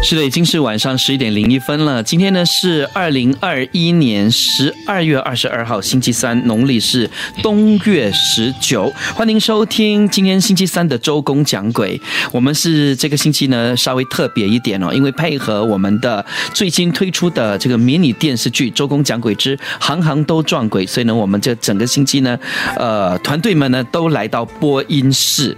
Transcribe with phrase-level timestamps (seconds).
[0.00, 2.00] 是的，已经是晚上十一点零一分了。
[2.02, 7.10] 今天呢是二零二一年十二月二十二号，星期三，农历是
[7.42, 8.90] 冬月十九。
[9.14, 12.00] 欢迎收听今天星期三的周公讲鬼。
[12.32, 22.38] 我们是这个星期呢稍微特别一点哦，因为配合我们的最新推出的这个迷你电视剧《周公讲鬼之行行都撞鬼》，所以呢，我们这整个星期呢，
[22.76, 25.54] 呃，团队们呢都来到播音室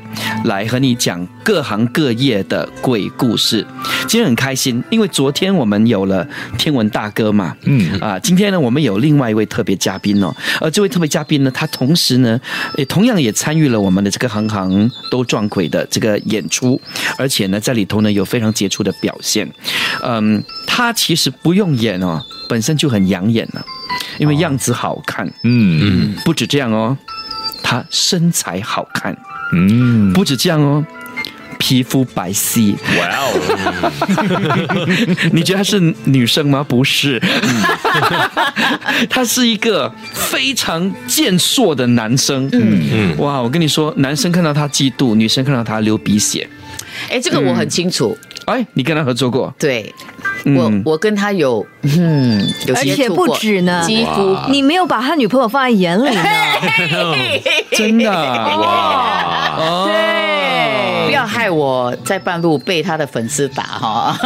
[0.47, 3.65] 来和你讲各行各业的鬼故事。
[4.09, 4.30] 今天。
[4.31, 6.27] 很开心，因为昨天我们有了
[6.57, 7.99] 天文大哥嘛，嗯。
[8.01, 12.41] 啊，今天呢我们有另外一位特别嘉宾哦，而这位特别嘉宾呢，他同时呢
[12.77, 16.81] 也同样也参与了我们的这个行行都撞鬼的这个演出，
[17.19, 19.51] 而且呢在里头呢有非常杰出的表现，
[20.05, 23.65] 嗯，他其实不用演哦，本身就很养眼了，
[24.19, 26.97] 因为样子好看，嗯嗯，不止这样哦，
[27.65, 29.17] 他身材好看，
[29.53, 30.85] 嗯，不止这样哦。
[31.61, 33.29] 皮肤白皙，哇哦！
[35.31, 36.65] 你觉得她是女生吗？
[36.67, 37.21] 不是，
[39.11, 42.49] 他是一个非常健硕的男生。
[42.53, 43.41] 嗯嗯，哇！
[43.43, 46.49] 我跟你说，男生看到他嫉妒，女生看到他流鼻血。
[47.11, 48.17] 哎，这个我很清楚。
[48.47, 49.55] 哎，你跟他合作过？
[49.59, 49.95] 对，
[50.45, 56.23] 我我跟他有，嗯，有而且不止呢，几乎你没有把他女朋友放在眼里呢，
[57.77, 59.57] 真的哇！
[59.87, 60.30] 对，不
[61.21, 64.17] 要害我在半路被他的粉丝打哈。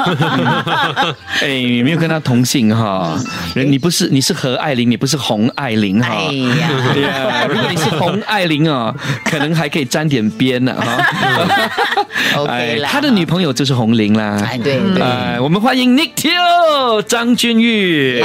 [1.43, 3.19] 哎，你没有跟他同姓哈？
[3.55, 6.09] 人你不是你是何爱玲，你不是洪爱玲哈？
[6.15, 12.04] 哎呀， 如果你是洪爱玲啊，可能还可以沾点边呢哈。
[12.37, 14.41] OK 啦，他的女朋友就是红玲啦。
[14.45, 15.03] 哎，对对。
[15.03, 18.23] 哎，我们欢迎 Nick Teo 张君玉。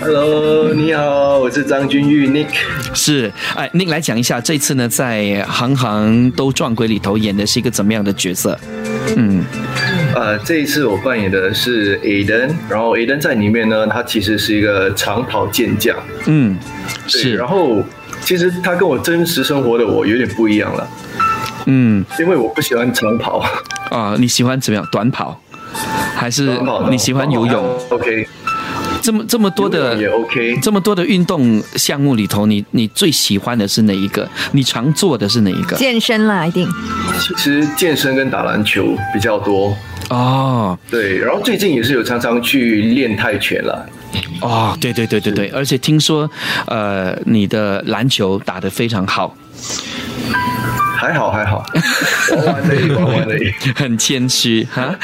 [0.00, 2.48] Hello，你好，我是张君玉 Nick。
[2.94, 8.58] 是，哎，Nick 来讲一下，这次呢，在《行行都撞鬼》里头演的是一个怎么样的角色？
[9.16, 9.44] 嗯，
[10.14, 15.96] 呃，这一次我扮演的是 Aden，然后 Aden 在里面呢，他其实是一个长跑健将。
[16.26, 16.58] 嗯，
[17.06, 17.34] 是。
[17.36, 17.82] 然后，
[18.22, 20.88] 其实他跟我真实生活的我有点不一样了。
[21.66, 23.44] 嗯，因为我不喜欢长跑
[23.90, 24.88] 啊，你喜欢怎么样？
[24.90, 25.40] 短跑，
[26.14, 26.58] 还是
[26.90, 28.26] 你喜欢游泳？OK，
[29.02, 34.28] 这么这么多的也 OK，这么多的运动项目里头，你你最喜欢的是哪一个？
[34.52, 35.76] 你常做的是哪一个？
[35.76, 36.68] 健身啦，一定。
[37.20, 39.76] 其实健身跟打篮球比较多
[40.10, 40.78] 哦。
[40.90, 43.88] 对，然后最近也是有常常去练泰拳了。
[44.40, 46.30] 哦，对对对对对，而且听说
[46.66, 49.36] 呃，你的篮球打得非常好。
[50.96, 51.64] 还好还好，
[52.34, 54.94] 玩玩而已，玩玩而已， 很谦虚哈。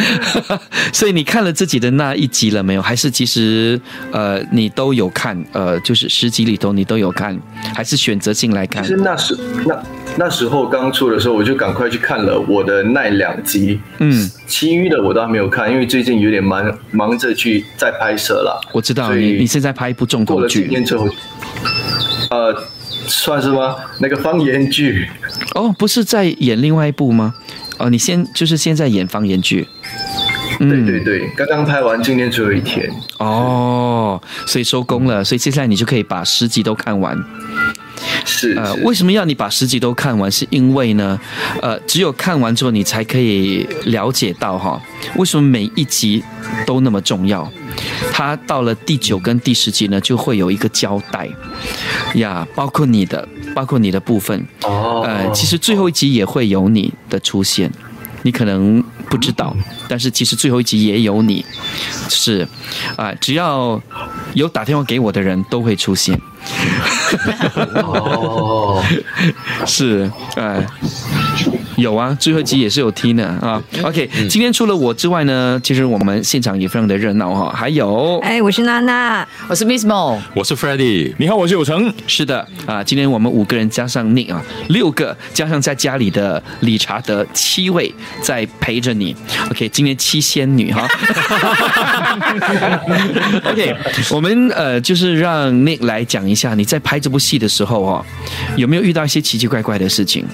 [0.93, 2.81] 所以你看了自己的那一集了没有？
[2.83, 3.79] 还是其实
[4.11, 5.37] 呃你都有看？
[5.53, 7.39] 呃，就是十集里头你都有看，
[7.75, 8.83] 还是选择性来看？
[8.83, 9.83] 其实那时那
[10.17, 13.79] 那时候刚出的时候，我就赶快去看了我的那两集。
[13.99, 18.61] 嗯，其余的我倒还没有看，因为最近有点忙忙着去在拍摄了。
[18.73, 20.61] 我知道你你现在拍一部重头剧。
[20.61, 21.07] 过了年之后，
[22.31, 22.65] 呃。
[23.07, 23.77] 算是吗？
[24.01, 25.09] 那个方言剧
[25.55, 27.35] 哦，不是在演另外一部吗？
[27.79, 29.67] 哦，你先就是现在演方言剧，
[30.59, 32.89] 对对对，刚刚拍完，今天最后一天
[33.19, 37.19] 哦，所以收工了，所以接下来你就可以把十集都看完。
[38.25, 40.31] 是呃，为什么要你把十集都看完？
[40.31, 41.21] 是因为呢，
[41.61, 44.81] 呃，只有看完之后，你才可以了解到哈，
[45.17, 46.23] 为什么每一集
[46.67, 47.51] 都那么重要。
[48.13, 51.29] 它到了第九跟第十集呢，就会有一个交代
[52.15, 55.03] 呀，包括你的，包括你的部分哦。
[55.05, 57.71] 呃，其实最后一集也会有你的出现，
[58.23, 59.57] 你可能不知道，
[59.89, 61.45] 但是其实最后一集也有你，
[62.09, 62.47] 是
[62.97, 63.81] 啊，只要
[64.35, 66.19] 有打电话给我的人都会出现。
[67.83, 68.83] 哦，
[69.67, 70.65] 是，哎。
[71.77, 73.61] 有啊，最后一集也是有听的啊。
[73.83, 77.51] OK，今天除了我之外呢，其实我们现场也非常的热闹哈。
[77.51, 81.93] 还有，哎，我是娜娜，我是 Miss Mo，我是 Freddie，你好，我是有成。
[82.07, 89.17] 是的啊，今天我们五个人加上 Nick 啊，六个加上在家里的理查德，七位在陪着你。
[89.51, 90.87] OK，今天七仙女哈。
[93.51, 93.75] OK，
[94.11, 98.07] 我们呃就是让 Nick 来讲一下你在拍这部戏的时候哦，
[98.57, 100.25] 有没有遇到一些奇奇怪怪的事情？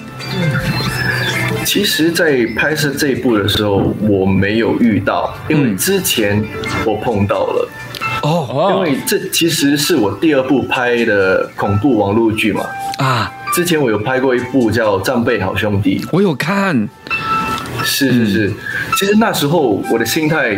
[1.65, 6.43] 其实，在拍摄这一部的时候，我没有遇到，因为之前
[6.85, 7.69] 我碰到了。
[8.23, 12.65] 哦，因为这其实是我第二部拍的恐怖网络剧嘛。
[12.97, 16.87] 啊，之前我有拍过一部叫《战备好兄弟》，我有看。
[17.83, 18.53] 是是是，
[18.97, 20.55] 其实那时候我的心态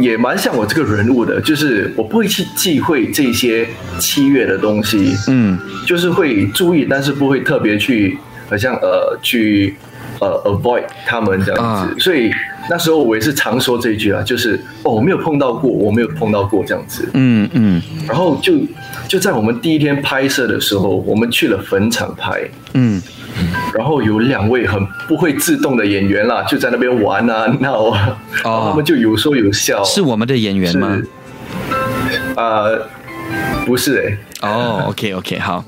[0.00, 3.66] 也蛮像我这个人物的，就是我不会去忌讳这些
[3.98, 8.18] 七月的东西，嗯，就是会注意，但是不会特别去，
[8.48, 9.74] 好像呃去
[10.20, 12.00] 呃 avoid 他们这样子。
[12.00, 12.30] 所以
[12.68, 18.54] 那时候我也是常说这一句啊，就是哦我没有碰到过，我没有碰到过这样子，嗯嗯，然后就
[19.08, 22.42] 就在我们第一天拍摄的时候，我们去了坟场拍，
[22.74, 23.00] 嗯。
[23.74, 29.82] 然后有两位很不会自动的演员啦，就在那边玩啊闹啊，他们就有说有笑。
[29.84, 30.98] 是我们的演员吗？
[32.36, 32.64] 啊，
[33.66, 34.48] 不是哎。
[34.48, 35.64] 哦，OK OK，好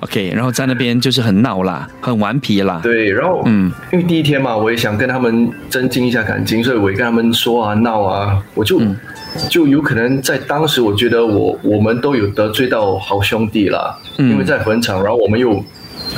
[0.00, 2.80] ，OK，然后在那边就是很闹啦，很顽皮啦。
[2.82, 8.80] 对，然后嗯，因为第一天嘛，我也想跟他们增进一下感情，所以我也跟他们说啊闹啊，我就
[9.50, 15.62] 就有可能在当时，我觉得我我们都有得罪到好兄弟啦，因为在坟场，然后我们又。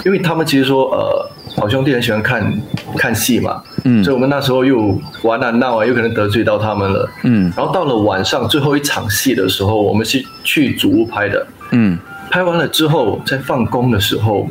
[0.05, 2.61] 因为他们其实说，呃，好兄弟很喜欢看
[2.97, 11.99] 看戏嘛，嗯，所以我们那时候又玩啊闹啊，有可能得罪到他们了，嗯，然后到了晚上最后一场戏的时候，我们是去主屋拍的，嗯，
[12.31, 14.49] 拍完了之后在放工的时候，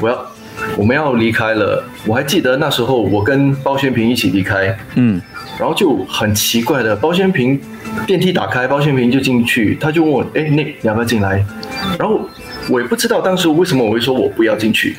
[0.00, 0.26] 我要
[0.76, 5.20] 我们要离开了，我还记得那时候我跟包宣平一起离开，嗯，
[5.58, 7.60] 然后就很奇怪的，包宣平
[8.06, 11.44] 电梯打开，包宣平就进去，他就问我，哎，那你要不要进来？
[11.98, 12.20] 然后。
[12.68, 14.96] 我也不知道当时为什么我会说我不要进去，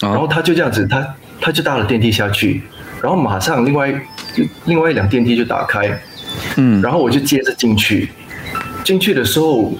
[0.00, 1.06] 然后他就这样子，他
[1.40, 2.62] 他就搭了电梯下去，
[3.02, 3.92] 然后马上另外
[4.66, 6.00] 另外一辆电梯就打开，
[6.56, 8.10] 嗯，然后我就接着进去，
[8.84, 9.72] 进去的时候，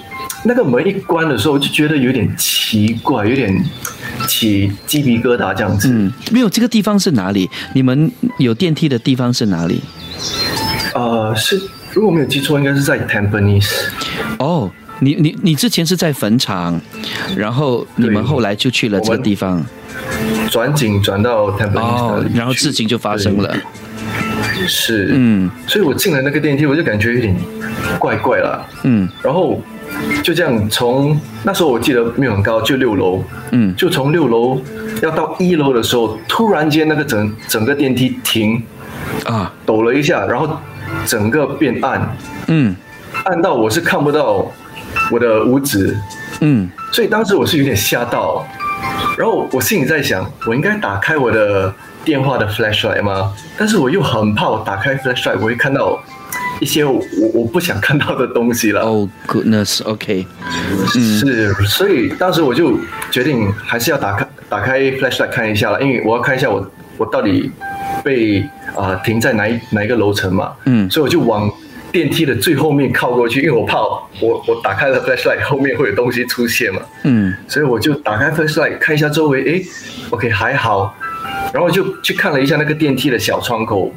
[0.44, 3.64] 那个门一关的时候，就觉得有点奇怪，有点
[4.26, 5.88] 起鸡皮疙瘩这样子。
[5.90, 7.48] 嗯，没有这个地方是哪里？
[7.72, 9.80] 你们有电梯的地方是哪里？
[10.94, 11.60] 呃，是
[11.92, 13.70] 如果没有记错，应该是在 Tampines。
[14.38, 14.70] 哦。
[15.00, 16.80] 你你你之前是在坟场，
[17.36, 19.64] 然后你们后来就去了这个地方，
[20.50, 23.54] 转景转到 Temple 然后事情就发生了。
[24.66, 27.36] 是，嗯，所以我进了那个电梯，我就感觉有点
[27.98, 29.60] 怪怪了，嗯，然后
[30.22, 34.60] 就这样从那时候我记得没有很高，就六楼，嗯，就从六楼
[35.02, 38.62] 要到一楼的时候，突然间那个整整个电梯停，
[39.24, 40.48] 啊，抖了一下，然后
[41.04, 42.74] 整个变暗，嗯，
[43.24, 44.50] 暗到我是看不到。
[45.10, 45.96] 我的五指，
[46.40, 48.46] 嗯，所以当时我是有点吓到，
[49.18, 51.72] 然后我心里在想，我应该打开我的
[52.04, 53.32] 电话的 flashlight 吗？
[53.56, 56.02] 但是我又很怕，我打开 flashlight 我会看到
[56.60, 57.00] 一些我
[57.32, 58.80] 我不想看到的东西了。
[58.80, 60.26] Oh goodness，OK，
[60.88, 62.78] 是，所以当时我就
[63.10, 67.50] 决定还是要打开打开 flashlight 看一下了，因为我要看一下我我到底
[68.02, 68.44] 被
[68.74, 70.52] 啊停在哪一哪一个楼层嘛。
[70.64, 71.50] 嗯，所以我就往。
[71.94, 79.62] 电梯的最后面靠过去，因为我怕我我打开了 flashlight 后面会有东西出现嘛，嗯，所以我就打开 flashlight 看一下周围，哎
[80.10, 80.92] ，OK 还好，
[81.52, 83.92] 然后就去看了一下那个电梯的小窗口，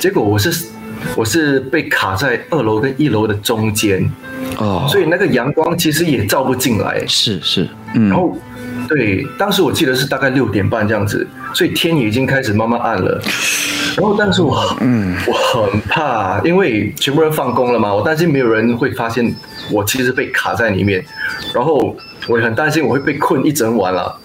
[0.00, 0.68] 结果我是
[1.14, 4.10] 我是被卡在二楼跟一楼的中间，
[4.56, 8.34] 哦，所以那个阳光其实也照不进来，是是，嗯，然后
[8.90, 13.22] 对，当时我记得是大概六点半这样子，所以天已经开始慢慢暗了。
[13.96, 19.32] 然后，但是我嗯，我很怕，因为全部人放工了嘛，我担心没有人会发现
[19.70, 21.04] 我其实被卡在里面。
[21.54, 21.96] 然后
[22.26, 24.18] 我也很担心我会被困一整晚了，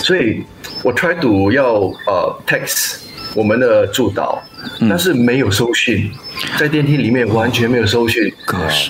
[0.00, 0.44] 所以
[0.82, 2.96] 我 try to 要呃 text
[3.34, 4.42] 我们的助导，
[4.90, 6.10] 但是没有收讯，
[6.58, 8.30] 在电梯里面完全没有收讯，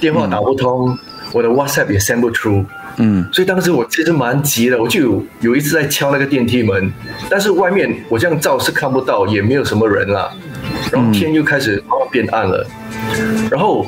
[0.00, 0.98] 电话打不通，
[1.32, 2.64] 我的 WhatsApp 也 send 不出。
[2.98, 6.92] 嗯，所以当时我其实蛮急的，我就有有一次在敲那个电梯门，
[7.28, 10.30] 但是外面我这样照是看不到，也没有什么人啦。
[10.90, 12.66] 然后天又开始慢慢变暗了，
[13.50, 13.86] 然后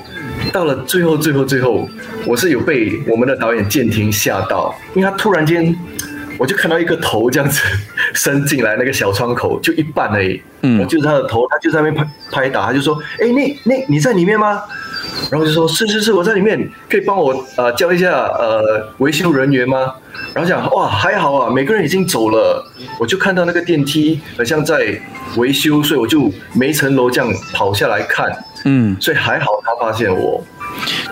[0.53, 1.89] 到了最后最后最后，
[2.27, 5.75] 我是有被我们的导演建廷吓到，因为他突然间
[6.37, 7.63] 我就看到一个头这样子
[8.15, 10.43] 伸进来那个小窗口，就一半而已。
[10.63, 14.61] 嗯，我就是他的头，他就在那边拍拍打，他就说：“哎，那那你在里面吗？”
[15.31, 19.95] 然后就说是是是，我在里面，可以帮我呃叫一下呃维修人员吗？
[20.35, 22.65] 然后讲哇还好啊，每个人已经走了，
[22.99, 25.01] 我就看到那个电梯好像在
[25.37, 28.31] 维修，所以我就每层楼这样跑下来看，
[28.65, 30.45] 嗯，所以还好他发现我。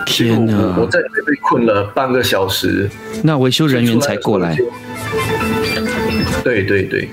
[0.05, 0.75] 天哪！
[0.79, 2.89] 我在里面被困了半个小时，
[3.23, 4.57] 那维修人员才过来。
[6.43, 7.09] 对对对，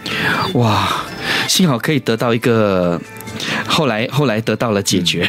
[0.54, 1.04] 哇，
[1.48, 3.00] 幸好可以得到一个。
[3.66, 5.28] 后来，后来得到了解决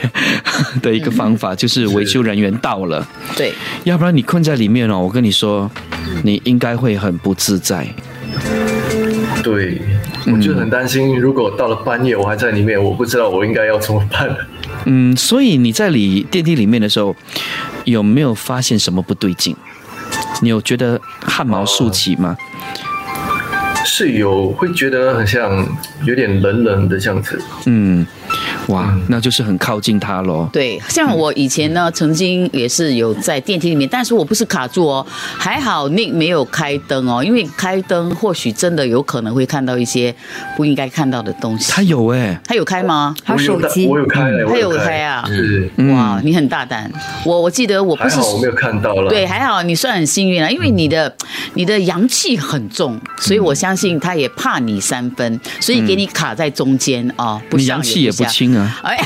[0.82, 3.06] 的一个方法，就是维修人员到了。
[3.36, 3.54] 对，
[3.84, 5.70] 要不然你困在里面哦，我跟你说，
[6.24, 7.88] 你应该会很不自在。
[9.44, 9.82] 对，
[10.26, 14.36] 我就很担心，如果到了半夜我还在里面，我不知道我应该要怎么办。
[14.86, 17.16] 嗯，所以你在里电梯里面的时候，
[17.86, 19.56] 有没有发现什么不对劲？
[20.42, 22.36] 你有觉得汗毛竖起吗？
[23.86, 25.66] 是有会觉得很像
[26.04, 27.40] 有点冷冷的这样子。
[27.68, 28.06] 嗯。
[28.68, 30.50] 哇，那就是很靠近他喽。
[30.52, 35.06] 对，像我以前呢，曾经也是有在电梯里面，但是我不是卡住哦，
[35.38, 40.14] 还好那没有开灯哦，因为开灯或许真的有可能会看到一些
[40.58, 41.72] 不应该看到的东西。
[41.72, 43.16] 他有哎，他有开吗？
[43.24, 45.24] 他手机我有开，他有开啊。
[45.28, 46.92] 是哇，你很大胆。
[47.24, 49.10] 我我记得我不是我没有看到了。
[49.10, 51.14] 对，还好你算很幸运啊，因为你的
[51.54, 57.40] 你的阳气很重，所以我相信他也怕你三分，所以给你卡在中间啊。
[57.52, 58.80] 你阳气也不轻啊。
[58.84, 58.98] 哎，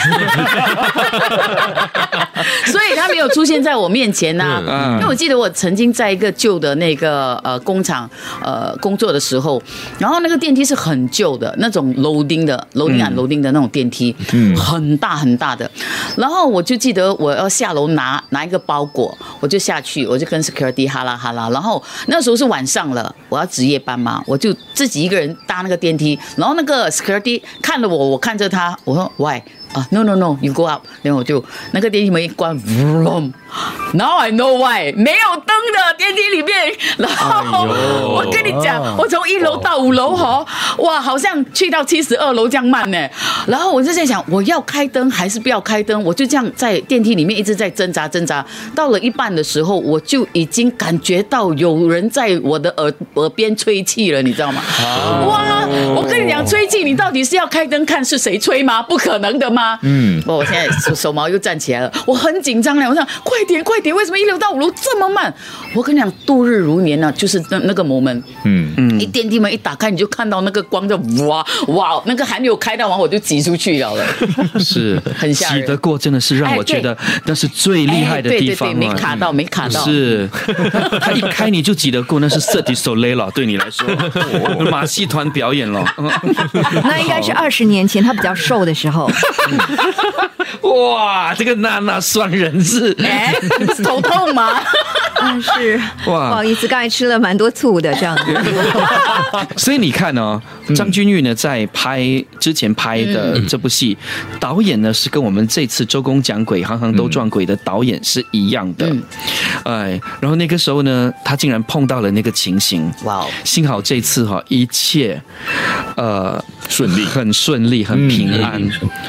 [2.65, 4.61] 所以他没有出现在我面前呐。
[4.93, 8.09] 因为我记得我曾经在一个旧的那个呃工厂
[8.41, 9.61] 呃工作的时候，
[9.97, 15.69] 然后那个电梯是很旧的那种楼钉的楼钉啊楼钉的那种电梯，嗯，很大很大的。
[16.15, 21.49] 然后我就记得我要下楼拿拿一个包裹，我就下去，我就跟 security 哈啦哈啦。
[21.51, 26.19] 然后那时候是晚上了，我要值夜班嘛，我就自己一个人搭那个电梯。
[26.35, 29.38] 然后那个 security 看了我，我看着他，我说 why？
[29.73, 32.57] 啊，no no no，you go up，然后我就那个电梯门一关
[33.93, 40.45] ，now I know why，没有灯的电梯里面，然后我跟你讲，我从一楼到五楼哈，
[40.77, 43.09] 哇，好像去到七十二楼这样慢呢，
[43.47, 46.01] 然后我就在想，我要开灯还是不要开灯？
[46.03, 54.61] 我就这样在电梯里面一直在挣扎挣扎，到了一半的时候，我就已经感觉到有人在我的耳耳边吹气了，你知道吗？
[55.27, 58.81] 哇，我跟你讲，吹气，你到底是要开灯看是谁吹吗？
[58.81, 59.77] 不可能的吗？
[59.81, 62.87] 嗯，我现在手手毛又站起来了，我很紧张嘞。
[62.87, 65.33] 我想快点快点，为什么一楼到五楼这么慢？
[65.75, 68.21] 我跟你讲，度日如年呢，就是那那个 moment。
[68.43, 74.05] 嗯嗯，一电梯门一打开，你就看到那个光就哇哇，那个还没有开到完，我就挤出去了。
[74.59, 75.61] 是， 很吓人。
[75.61, 79.83] 挤得过真的是让我觉得那是最厉害的地方没卡到，没卡到。
[79.83, 80.29] 是，
[81.01, 83.87] 他一开你就挤得过，那是 Cirque du Soleil 了，对你来说，
[84.71, 85.85] 马戏团表演了。
[86.83, 89.09] 那应该是二十年前他比较瘦的时候。
[90.61, 92.95] 哇，这个娜娜算人是？
[93.03, 94.61] 哎，不是头痛吗？
[95.21, 95.77] 嗯，是。
[96.07, 98.23] 哇，不好意思，刚才吃了蛮多醋的这样子。
[99.57, 100.41] 所以你看哦，
[100.75, 102.01] 张君玉呢在拍
[102.39, 103.97] 之前拍的这部戏，
[104.39, 108.89] 导演呢是跟我们这次周公讲鬼，行行都撞鬼的导演是一样的。
[109.63, 112.91] 哎，然后那个时候呢，他竟然碰到了那个情形。
[113.03, 115.21] 哇，幸好这次哈一切，
[115.95, 116.43] 呃。
[116.69, 118.61] 顺利，很顺利，很平安。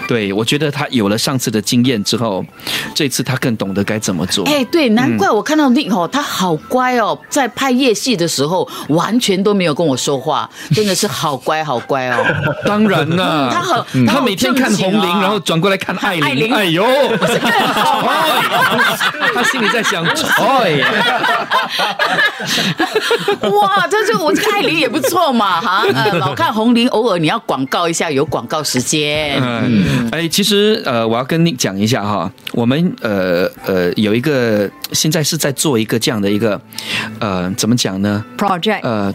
[0.09, 2.43] 对，我觉得他有了上次的经验之后，
[2.95, 4.47] 这次他更懂得该怎么做。
[4.47, 12.25] 哎，对，难怪我看到 Nick 哦，他好乖哦，在拍夜戏的时候完全都没有跟我说话，真的是好乖好乖哦。
[12.65, 16.53] 当然了，他很，他每天看红玲，然后转过来看艾琳。
[16.53, 16.83] 哎呦，
[19.35, 20.81] 他心里在想，哎，
[23.51, 25.85] 哇，这就我这个艾琳也不错嘛，哈，
[26.19, 27.39] 老看红玲，偶尔你要。
[27.51, 29.37] 广告一下，有广告时间。
[29.43, 36.61] 嗯，哎，其实呃，我要跟你讲一下哈，我们呃呃有一个现在是在做一个这样的一个
[37.19, 39.13] 呃，怎么讲呢？Project 呃，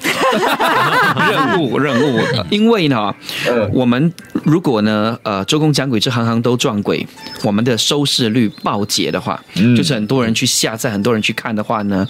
[1.31, 3.15] 任务任务，因为呢，
[3.71, 4.13] 我们
[4.43, 7.07] 如果呢呃周公讲鬼这行行都撞鬼，
[7.41, 9.41] 我们的收视率暴跌的话，
[9.77, 12.05] 就是很多人去下载，很多人去看的话呢，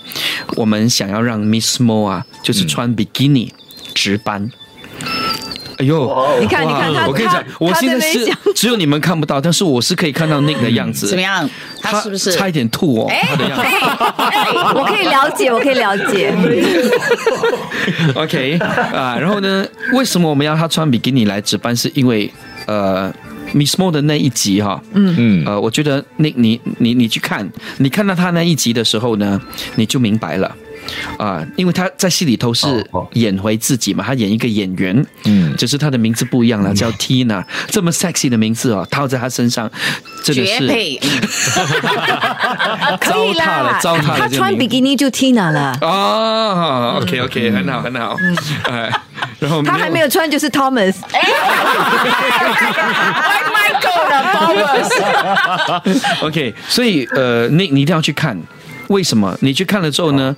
[0.56, 3.54] 我们想要让 Miss Mo 啊，就是穿比基尼
[3.94, 4.50] 值班。
[5.78, 11.08] 哎呦，你看，你看他，我跟你讲，我现在是 只有你们看不到，但是我是可以看到那个样子。
[11.08, 11.50] 怎么样？
[11.82, 13.12] 他是不是差一点吐哦？
[13.30, 13.64] 他的样子，
[14.76, 16.34] 我可以了解，我可以了解。
[18.16, 19.66] OK 啊，然后呢？
[19.94, 21.76] 为什么我们要他穿比基尼来值班？
[21.76, 22.32] 是因为
[22.66, 23.14] 呃
[23.54, 29.40] ，Miss Mo 的那一集哈，嗯嗯，呃，我觉得那你你你去看，你看到他那一集的时候呢，
[29.76, 30.56] 你就明白了。
[31.18, 32.68] 啊，因为他在戏里头是
[33.14, 39.70] 演回自己嘛，他演一个演员，嗯，只是他的名字不一样了，叫 Tina，这么 sexy 的名字哦，套在他身上，
[40.24, 40.68] 真的是
[43.00, 45.78] 可以了，糟蹋了，他穿比基尼就 Tina 了。
[45.82, 48.16] 哦，OK OK，很好很好，
[48.70, 48.92] 哎，
[49.40, 51.22] 然后他还没有穿就是 Thomas，哎
[53.54, 54.16] ，Michael 的
[55.94, 58.38] Thomas，OK， 所以呃，你你一定要去看。
[58.88, 60.36] 为什么你去看了之后呢？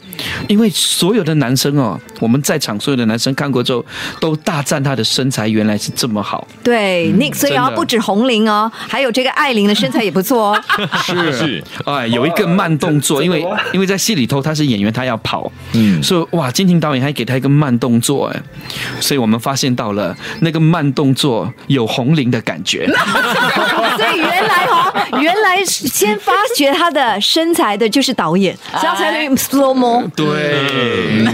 [0.47, 3.85] 因为所有的男生哦，我们在场所有的男生看过之后，
[4.19, 6.47] 都大赞他的身材原来是这么好。
[6.63, 10.63] 对，Nick，所以啊，不止红玲哦，还有这个艾琳的身材也不错哦。
[11.03, 18.41] 是 是，哎，有一个慢动作，因为因为在戏里头他是演员，他要跑，嗯，所以哇，金婷导演还给他一个慢动作，哎，
[18.99, 22.87] 所以我们发现到了那个慢动作有红玲的感觉。
[23.97, 28.57] 所以原来哦，原来先发掘他的身材的就是导演。
[28.79, 30.09] 这样才能 slow mo。
[30.15, 31.25] 对。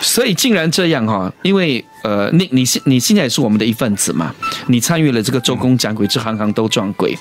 [0.00, 4.34] 所以竟然这样哈，因为呃，你你现你现在也是我们的一份子嘛，
[4.68, 7.16] 你参与了这个周公讲鬼之行行都撞鬼，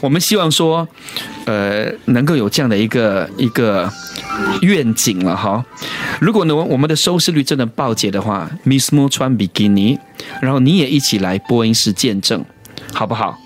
[0.00, 0.86] 我们希望说，
[1.46, 3.90] 呃，能够有这样的一个一个
[4.60, 5.64] 愿景了哈。
[6.20, 9.98] 如果呢，我们的收视率真的爆解的话，Miss Mo 穿比基尼，
[10.42, 12.44] 然后你也一起来播音室见证，
[12.92, 13.38] 好不好？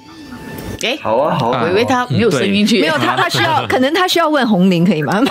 [0.84, 5.20] 哎，好啊，好啊，我以为他没有声音去，没有他，他需要， 可能他需要问红玲，可以吗？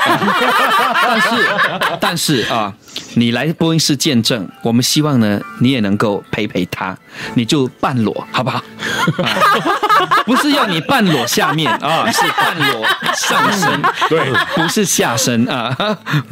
[1.05, 1.49] 但是，
[1.99, 2.73] 但是啊，
[3.15, 6.97] 你来播音室见证，我们希望呢，你也能够陪陪他，
[7.35, 8.61] 你就半裸，好不好？
[10.25, 15.75] 不是要你半裸下面啊，是半裸上身，对，不是下身啊，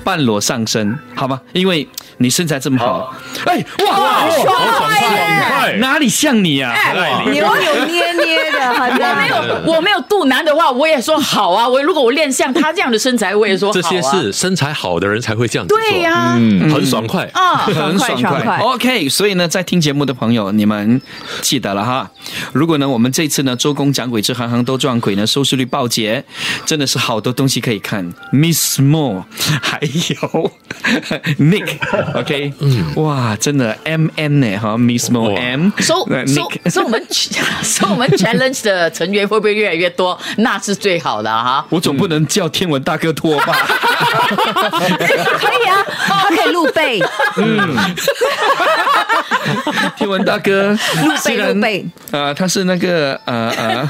[0.04, 1.40] 半裸上身，好吧？
[1.54, 1.88] 因为
[2.18, 3.14] 你身材这么好，
[3.46, 6.74] 哎，哇，好爽快，哪里像你啊？
[7.26, 11.68] 扭扭捏捏的，很我没有，我没有肚腩的话，我也说好啊。
[11.68, 13.82] 我如果我练像他这样的身材，我也说好啊。
[13.82, 17.30] 这些是身材好的人才会这样子做，对呀，嗯，很爽快。
[17.34, 19.10] 啊，很爽快爽快， OK。
[19.10, 21.02] 所以呢，在听节目的朋友，你们
[21.42, 22.10] 记得了哈。
[22.54, 26.24] 如果呢，我们这次呢，周公讲鬼之行行都撞鬼呢，收视率暴捷，
[26.66, 28.14] 真的是好多东西可以看。
[28.32, 29.24] Miss Mo，
[29.62, 30.52] 还有
[31.40, 37.06] Nick，OK，嗯，哇，真的 M N 呢哈，Miss Mo 哇 M，所呃所 Nick 所以我们
[37.64, 40.16] 收我们 challenge 的成员会不会越来越多？
[40.38, 41.66] 那是最好的哈。
[41.70, 43.52] 我总不能叫天文大哥拖吧？
[44.30, 47.00] 可以啊，他可以露背，
[49.98, 50.78] 天文大哥，
[51.22, 53.90] 虽然录背呃，他是那个呃呃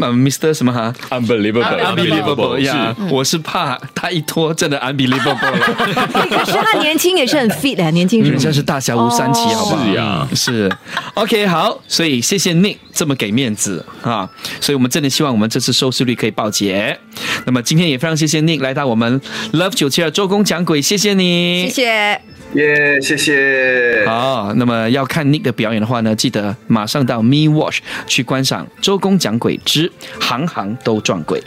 [0.00, 5.58] 呃，Mr 什么哈，unbelievable，unbelievable 呀，我是怕他一拖真的 unbelievable 了。
[6.30, 8.38] 可是他年轻也是很 fit 啊，年轻人。
[8.42, 9.84] 家是大侠吴三奇，好不好？
[9.84, 10.72] 是呀是
[11.14, 14.28] OK 好，所以谢谢 Nick 这么给面子啊，
[14.60, 16.98] 所以我们真的希望我们这次收视率可以爆捷。
[17.46, 19.20] 那么今天也非常谢谢 Nick 来到我们
[19.52, 22.20] Love 九七二周公讲鬼，谢谢你，谢谢。
[22.54, 24.04] 耶，谢谢。
[24.06, 31.40] 好，那么要看 Nick 的表演的话呢，记得马上到 Me Watch 去观赏《周公讲鬼之行行都撞鬼》。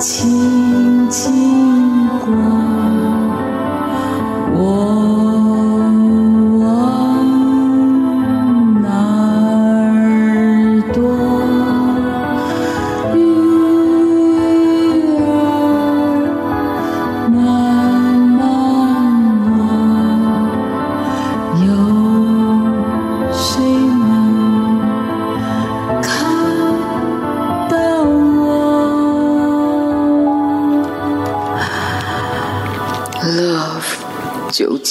[0.00, 0.39] 轻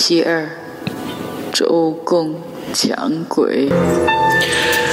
[0.10, 0.50] 九七二，
[1.54, 2.34] 周公
[2.74, 3.70] 讲鬼。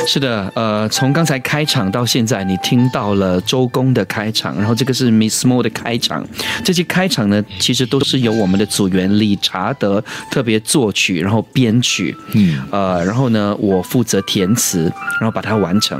[0.07, 6.23] 是的，呃，从刚才开场到现在，你听到了周公的开场，然后这个是 Miss Mo 的开场。
[6.63, 14.83] 这些开场呢，其实都是由我们的组员理查德特别作曲，然后编曲，嗯，呃，然后呢，我负责填词，
[15.19, 15.99] 然后把它完成。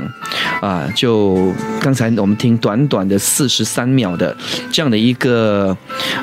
[0.61, 4.35] 啊、就刚才我们听短短的四十三秒的
[4.71, 5.75] 这样的一个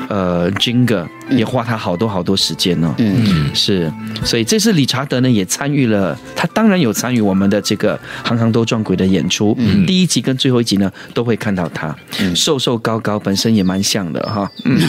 [0.09, 3.91] 呃 jingle，也花他好多好多时间呢、嗯，是，
[4.23, 11.95] 所以这次理查德呢也参与了，他当然有参与我们的这个《行行都撞鬼》的演出，第一集跟最后一集呢都会看到他，
[12.35, 14.79] 瘦瘦高高，本身也蛮像的哈，嗯。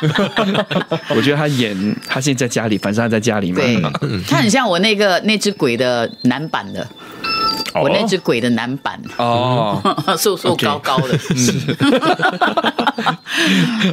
[1.10, 3.58] 我觉得他演，他现在在家里，反正他在家里嘛。
[3.60, 3.82] 对，
[4.28, 6.86] 他很像我那个那只鬼的男版的，
[7.74, 9.80] 我那只鬼的男版，哦。
[10.18, 11.18] 瘦瘦高高的。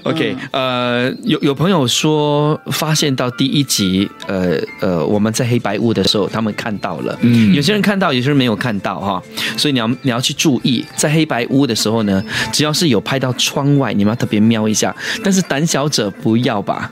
[0.04, 9.22] ，OK， 呃，有有朋友说发现到第一集，呃呃，我们在黑白屋的时候，他们看到了，嗯，有些人看到，有些人没有看到哈，
[9.58, 16.92] 所以你要你要去注意，在黑白屋的时候呢，只要是有拍到窗外，你们要特别瞄一下，但是胆小者不要吧，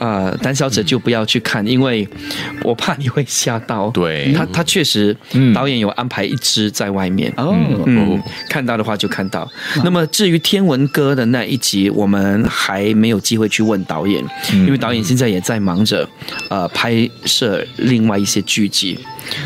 [0.00, 2.08] 呃、胆小者就不要去看，因为
[2.62, 3.90] 我怕你会吓到。
[3.90, 4.32] 对。
[4.32, 5.16] 他他确实，
[5.54, 7.32] 导演有安排一只在外面。
[7.36, 7.54] 哦，
[7.86, 9.50] 嗯，看到的话就看到。
[9.84, 16.08] 那么至于天文哥的那一集，我们还没有机会去问导演，因为导演现在也在忙着
[16.48, 18.98] 呃拍摄另外一些剧集。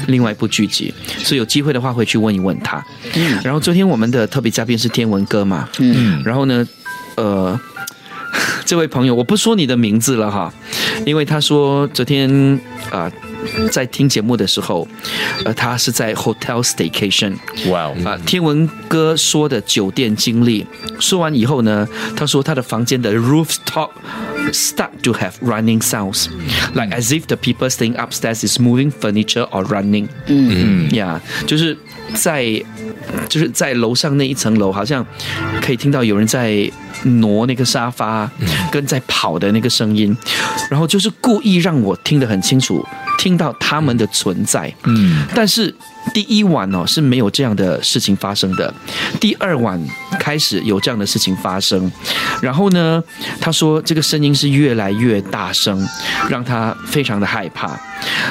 [0.07, 2.83] 另外一部剧集，所以有机会的话会去问一问他。
[3.15, 3.39] 嗯。
[3.45, 6.67] 然后昨天我们的特别嘉宾是天文哥嘛，嗯，然后呢，
[7.17, 7.61] 呃，
[8.65, 10.51] 这位朋友我不说你的名字了哈，
[11.05, 12.59] 因为他说昨天
[12.91, 13.11] 啊、
[13.71, 14.87] 在听节目的时候，
[15.45, 17.35] 呃，他是在 hotel staycation，
[17.69, 20.67] 哇哦，啊，天文哥说的酒店经历，
[20.99, 23.91] 说完以后呢，他说他的房间的 rooftop
[24.53, 26.29] start to have running sounds,
[26.75, 30.07] like as if the people staying upstairs is moving furniture or running。
[30.27, 31.77] 嗯嗯呀，就是
[32.15, 32.45] 在
[33.29, 35.05] 就是在楼上那一层楼，好像
[35.63, 36.71] 可以听到有人在
[37.05, 38.31] 挪那个沙发，
[38.71, 40.17] 跟在跑的那个声音，
[40.71, 42.85] 然后就是故意让我听得很清楚，
[43.19, 44.73] 听到他们的存在。
[44.85, 45.75] 嗯，但是
[46.13, 48.73] 第一晚哦是没有这样的事情发生的，
[49.21, 49.81] 第二晚
[50.19, 51.91] 开始有这样的事情发生，
[52.43, 53.03] 然后呢，
[53.41, 55.87] 他说这个声音是越来越大声，
[56.29, 57.79] 让他非常的害怕，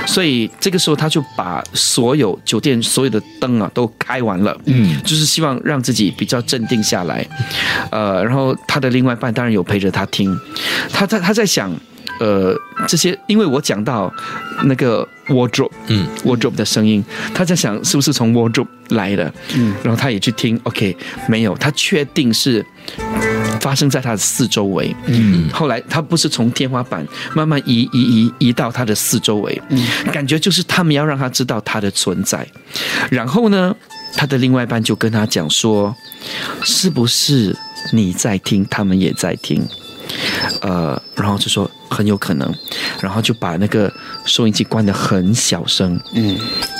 [0.05, 7.25] 所以这个时候他就把所有酒店所有的灯啊都开完了，嗯，就是希望让自己比较镇定下来，
[7.91, 10.37] 呃，然后他的另外一半当然有陪着他听，
[10.91, 11.71] 他在他在想。
[12.19, 12.55] 呃，
[12.87, 14.13] 这些因为我讲到
[14.65, 20.95] 那个 wardrobe，嗯，wardrobe 的声音，他在想是不是从 wardrobe 来的，嗯，然后他也去听，OK，
[21.27, 22.63] 没有，他确定是
[23.59, 32.47] 发生在他的四周围，嗯，后来他不是从天花板慢慢移移移移到他的四周围，嗯，感觉就是他们要让他知道他的存在，
[33.09, 33.75] 然后呢，
[34.15, 35.93] 他的另外一半就跟他讲说，
[36.63, 37.57] 是不是
[37.93, 39.63] 你在听，他们也在听。
[40.61, 42.53] 呃，然后就说很有可能，
[43.01, 43.91] 然后就把那个
[44.25, 46.37] 收音机关得很小声，嗯，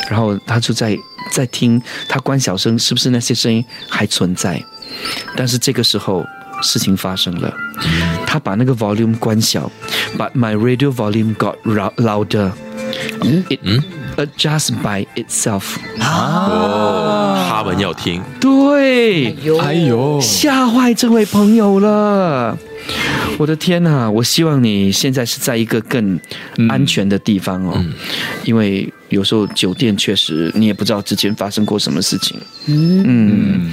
[0.10, 0.98] 然后他就在
[1.32, 4.62] 在听他关小声，是不是那些声音还存在？
[5.38, 6.26] 但是这个时候
[6.62, 7.54] 事情发生了，
[8.26, 9.72] 他把那个 volume 关小
[10.18, 12.52] ，but my radio volume got louder，
[13.22, 13.44] 嗯？
[13.62, 13.84] 嗯
[14.18, 22.58] ，adjust by itself，啊，他们要听，对，哎呦，吓坏这位朋友了。
[23.38, 24.10] 我的天呐！
[24.10, 26.20] 我希望你现在是在一个更
[26.70, 27.84] 安全的地方哦，
[28.44, 32.40] 因为有时候酒店确实你也不知道之前发生过什么事情。
[32.66, 33.72] 嗯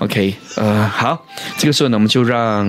[0.00, 1.26] ，OK，呃，好，
[1.58, 2.66] 这个时候呢，我们就让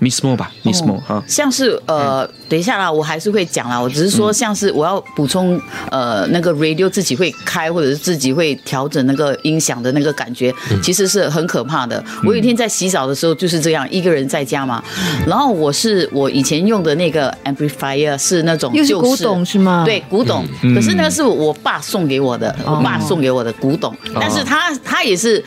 [0.00, 12.04] Miss Mo 吧，Miss Mo 哈，像是呃，等一下啦，我还是会讲啦，我只是说像是我要补充呃，那个 radio 自己会开或者是自己会调整那个音响的那个感觉，其实是很可怕的。
[12.24, 14.82] 我有一天在洗澡的时候就是这样，一个人在家嘛，
[15.26, 19.82] 然后我是我以前用的那个 amplifier 是那种又是古董是吗？
[19.84, 25.02] 对，古董，可是那个是我爸送给我的，我爸送给我的古董，但是他他。
[25.06, 25.40] 也是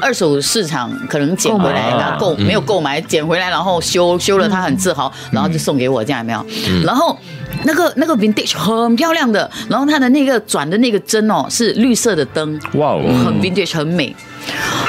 [0.00, 6.46] 二手市场可能捡回来，然后购没有购买，捡回来然后修修了，他很自豪，然后就送给我，这样有没有？
[6.84, 7.18] 然后
[7.64, 12.92] 那个那个 vintage 很漂亮的，然后它的那个转的那个针哦是绿色的灯，哇，
[13.24, 14.14] 很 vintage 很美。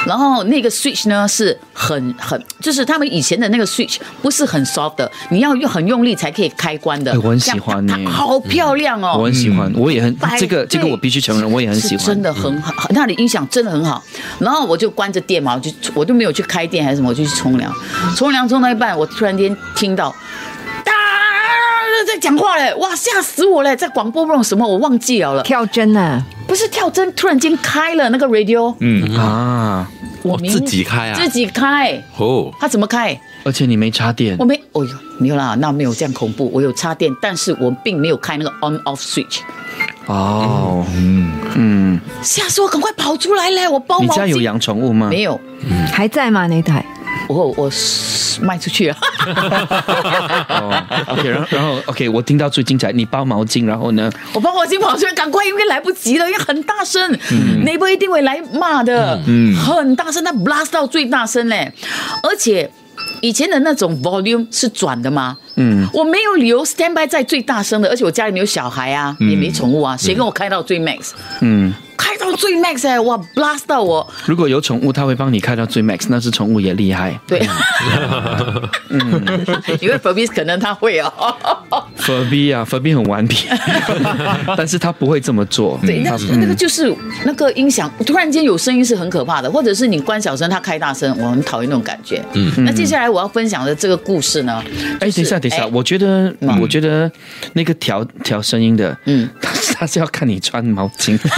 [0.06, 7.12] 然后那个 switch 呢是很很，就是他们以前的那个 switch 不是很 soft 的，你要用很用力才可以开关的。
[7.20, 9.16] 我很喜欢你，好漂亮哦！
[9.18, 14.02] 我很喜欢，我也很这个这个我必须承认，我也很喜欢，真的很好，那里音响真的很好。
[14.38, 17.72] 然后我就关着电嘛，我就我就没有去开电还是什么，我就去冲凉，
[18.16, 20.14] 冲凉冲到一半，我突然间听到。
[22.04, 23.74] 在讲话嘞，哇，吓死我嘞！
[23.76, 25.42] 在广播不懂什么，我忘记了了。
[25.42, 26.22] 跳针呢？
[26.46, 28.74] 不是跳针，突然间开了那个 radio。
[28.80, 29.88] 嗯啊，
[30.22, 32.02] 我自己开啊，自己开。
[32.18, 33.18] 哦，他怎么开？
[33.44, 34.36] 而且你没插电。
[34.38, 36.50] 我没，哦哟，没有啦，那没有这样恐怖。
[36.52, 39.40] 我有插电，但是我并没有开那个 on off switch。
[40.06, 43.68] 哦，嗯嗯，吓死我，赶快跑出来嘞！
[43.68, 45.08] 我包你家有养宠物吗？
[45.08, 45.40] 没有，
[45.92, 46.46] 还在吗？
[46.46, 46.84] 那台？
[47.28, 47.70] 我我
[48.40, 48.96] 卖出去了。
[51.06, 54.10] OK，然后然后 OK，我听到最精彩，你包毛巾，然后呢？
[54.32, 57.18] 我包毛巾跑出来，赶快，因为来不及了，因为很大声，
[57.64, 61.72] 那波一定会来骂的，嗯，很大声，他 blast 到最大声嘞，
[62.22, 62.70] 而且
[63.20, 65.36] 以前的那种 volume 是转的吗？
[65.56, 71.10] 嗯，我没有理由 stand by 在最大声的，而且我家里没有小孩啊，也没宠物啊，谁跟我开到最 max？
[71.40, 71.72] 嗯。
[71.96, 74.06] 开到最 max 哎，哇，blast 到我！
[74.26, 77.18] 如果有宠物，它会帮你开到最 max，那是宠物也厉害。
[77.26, 77.46] 对，
[78.88, 79.00] 嗯，
[79.80, 81.12] 因为 Furby 可能他会哦。
[81.98, 83.48] Furby 啊，Furby 很顽皮，
[84.56, 85.78] 但是他不会这么做。
[85.82, 92.22] 对，那那个就是那个音响，突然间有声音是很可怕的，或者是你关小声，它开大声，我很讨厌那种感觉。
[92.34, 94.62] 嗯，那接下来我要分享的这个故事呢？
[95.00, 97.10] 哎，等一下，等一下，我觉得，我觉得
[97.52, 99.28] 那个调调声音的，嗯，
[99.78, 101.18] 他是要看你穿毛巾。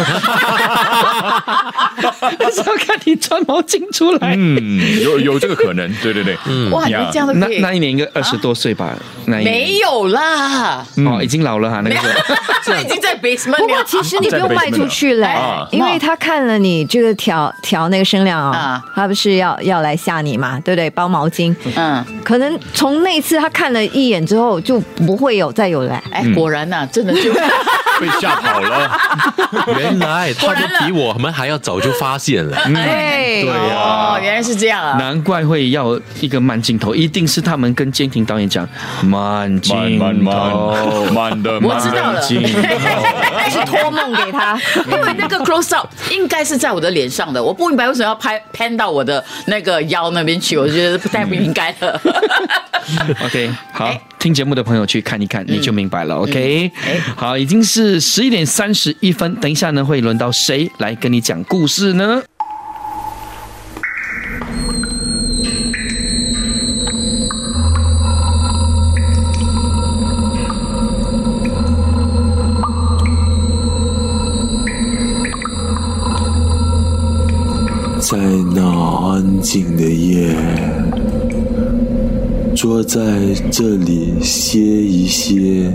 [2.39, 8.95] 他是要看你穿毛巾出来，嗯，有有这个可能，对对对，嗯，哇，这样的那那一年应该二十多岁吧？
[9.27, 9.55] 那一年。
[9.55, 11.97] 没有啦，哦，已经老了哈，那个
[12.65, 13.57] 他已经在 basement。
[13.59, 15.37] 不过其实你不用卖出去嘞，
[15.71, 20.91] 因为他看了你这个调调那个声量啊，他不是要要来吓你嘛，对不对？
[20.91, 27.33] 包毛巾，嗯，可能从那次他看了一眼之后就不会有再有来，哎，果然呐，真的就。
[28.01, 28.91] 被吓跑了。
[29.79, 32.57] 原来他们比我们还要早就发现了。
[32.75, 34.97] 哎对呀，原来是这样啊！
[34.99, 38.69] 难怪会要一个慢镜头，一定是他们跟监庭导演讲
[39.03, 42.21] 慢镜头，慢的， 我知道了，
[43.37, 52.01] 开始托梦给他， 因为那个 close up 应该是在我的脸上的，我不明白为什么要拍 pan 到我的那个腰那边去，我觉得不太不应该的。
[53.25, 56.17] OK，好，听节目的朋友去看一看，你就明白了。
[56.17, 56.71] OK，
[57.17, 62.23] 好，已经是十一点三十一分，等一下呢会轮到谁来跟你讲故事呢？
[78.01, 78.19] 在
[78.55, 80.37] 那安静的夜，
[82.55, 83.01] 坐在
[83.51, 85.73] 这里歇一歇。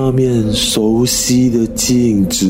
[0.00, 2.46] 那面熟悉的镜子，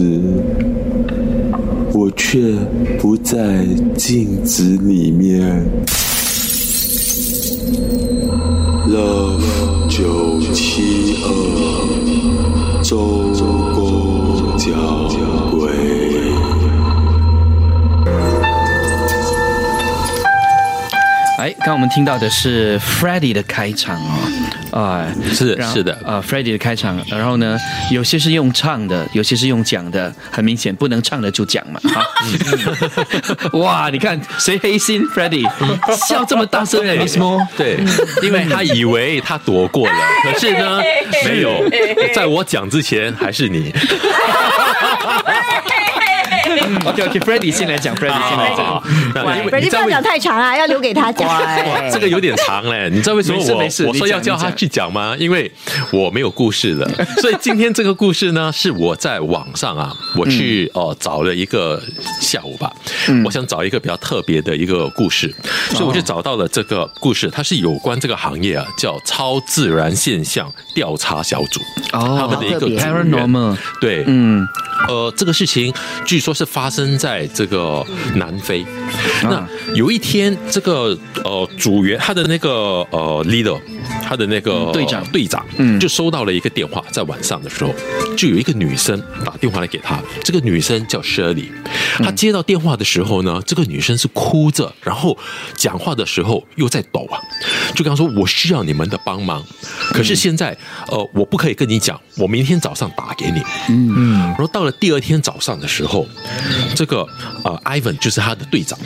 [1.95, 2.55] 我却
[3.01, 5.65] 不在镜子里面。
[8.87, 9.41] Love
[9.89, 13.28] 九七二，周
[21.69, 23.95] 刚刚我们听到的是 Freddie 的开场
[24.73, 27.59] 哦，啊，是是的，啊，Freddie 的开场，然后呢，
[27.91, 32.01] 有些是用唱的，有些是用讲的，很明显不能唱的就讲嘛，啊，
[33.59, 35.47] 哇，你看谁黑心，Freddie？
[36.09, 37.47] 笑这么大声的，为什么？
[37.55, 37.77] 对，
[38.23, 40.81] 因为他以为他躲过了，可是呢，
[41.27, 41.63] 没有，
[42.15, 43.71] 在我讲之前还是你。
[46.85, 48.83] OK OK，Freddie 先来讲，Freddie 先来讲。
[49.49, 51.29] Freddie 不要讲太长啊，要留给他讲。
[51.91, 55.15] 这个有点长嘞， 你知道为什么我我说要叫他去讲吗？
[55.19, 55.51] 因为
[55.93, 56.89] 我没有故事了，
[57.21, 61.83] 所以今天这个故事呢，是我在网上啊，我去哦找了一个
[62.21, 62.73] 下午吧，
[63.25, 65.35] 我想找一个比较特别的一个故事，
[65.71, 71.61] 所以我就找到了这个故事，它是有关这个行业啊，叫超自然现象调查小组，
[71.93, 74.47] 他们的一个 paranormal，对，嗯，
[74.89, 75.73] 呃，这个事情
[76.05, 76.45] 据说是。
[76.59, 78.67] 发生在这个南非，
[79.23, 82.51] 那有一天，这个呃组员他的那个
[82.91, 83.57] 呃 leader，
[84.03, 85.05] 他的那个队长。
[85.11, 87.75] 队长，嗯，就收到了一个电话，在晚上的时候，
[88.17, 91.49] 就有一个女生打电话来给他，这个女生叫 Shirley，
[91.99, 95.17] 她接到电话的时候呢，这个女生是哭着，然后
[95.55, 97.19] 讲话的时候又在抖啊，
[97.75, 99.45] 就跟他说：“我需要你们的帮忙，
[99.93, 100.57] 可是现在
[100.89, 103.95] 呃我不可以跟你讲，我明天早上打给你。”嗯。
[103.97, 106.07] 嗯，然后到了第二天早上的时候。
[106.75, 107.07] 这个
[107.45, 108.79] 呃，Ivan 就是他的队长，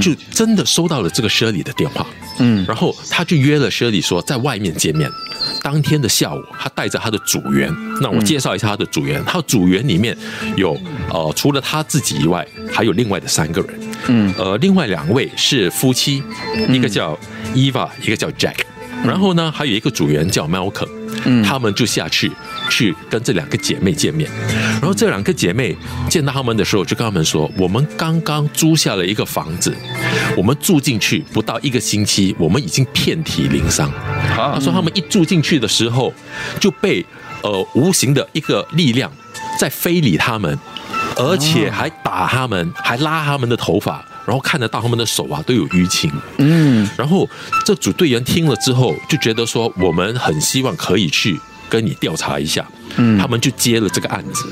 [0.00, 2.06] 就真的收到了这个 Shirley 的电话，
[2.38, 5.10] 嗯，然后他就约了 Shirley 说在外面见面。
[5.62, 10.16] 当天的下午，他带着他的组员，那我介绍一下他的组员，他组员里面
[10.56, 10.76] 有
[11.10, 16.22] 呃，除了他自己以外，还有另外的三个人，嗯，呃，另外两位是夫妻，
[16.68, 17.18] 一个叫
[17.54, 18.56] Eva，一个叫 Jack，
[19.04, 20.88] 然后呢，还有一个组员叫 Malcolm，
[21.24, 22.30] 嗯，他们就下去。
[22.70, 24.30] 去跟这两个姐妹见面，
[24.72, 25.74] 然后这两个姐妹
[26.10, 29.74] 见到他们的时候，就跟他们说：“我们刚刚租下了一个房子，
[30.36, 33.90] 我们住进去不到一个星期，我们已经遍体鳞伤。”
[34.36, 36.12] 他说他们一住进去的时候，
[36.60, 37.02] 就被
[37.42, 39.10] 呃无形的一个力量
[39.58, 40.58] 在非礼他们，
[41.16, 46.12] 而且还打他们，还拉他们的头发，然后看得到他们的手啊都有淤青。
[46.36, 47.26] 嗯，然后
[47.64, 54.50] 这组队员听了之后就觉得说：“我们很希望可以去。”跟你调查一下，嗯，他们就接了这个案子，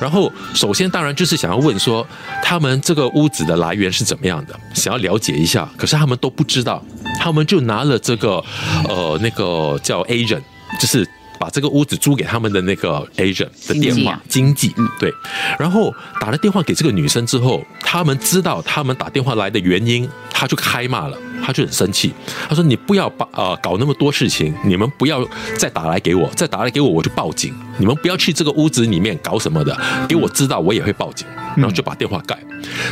[0.00, 2.06] 然后首先当然就是想要问说，
[2.40, 6.80] 他们这个屋子的来源是怎么样的，想要了解一下，可是他们都不知道，
[7.18, 8.40] 他们就拿了这个
[8.88, 10.42] 呃那个叫 agent，
[10.80, 11.04] 就是。
[11.42, 15.12] 把这个屋子租给他们的那个 agent 的电话，经济，对，
[15.58, 22.14] 然后打了电话给这个女生之后，他们知道他们打电话来的原因，他就开骂了，他就很生气，
[22.48, 25.28] 他说：“你不要把呃搞那么多事情，你们不要
[25.58, 29.76] 再打来给我，再打来给我我就报警，你们不要去这个屋子里面搞什么的，
[30.08, 31.26] 给我知道我也会报警。”
[31.58, 32.38] 然后就把电话盖。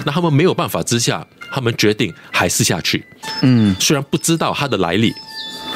[0.05, 3.07] 那他们没有办法之下，他们决定还是下去。
[3.43, 5.15] 嗯，虽然不知道他的来历。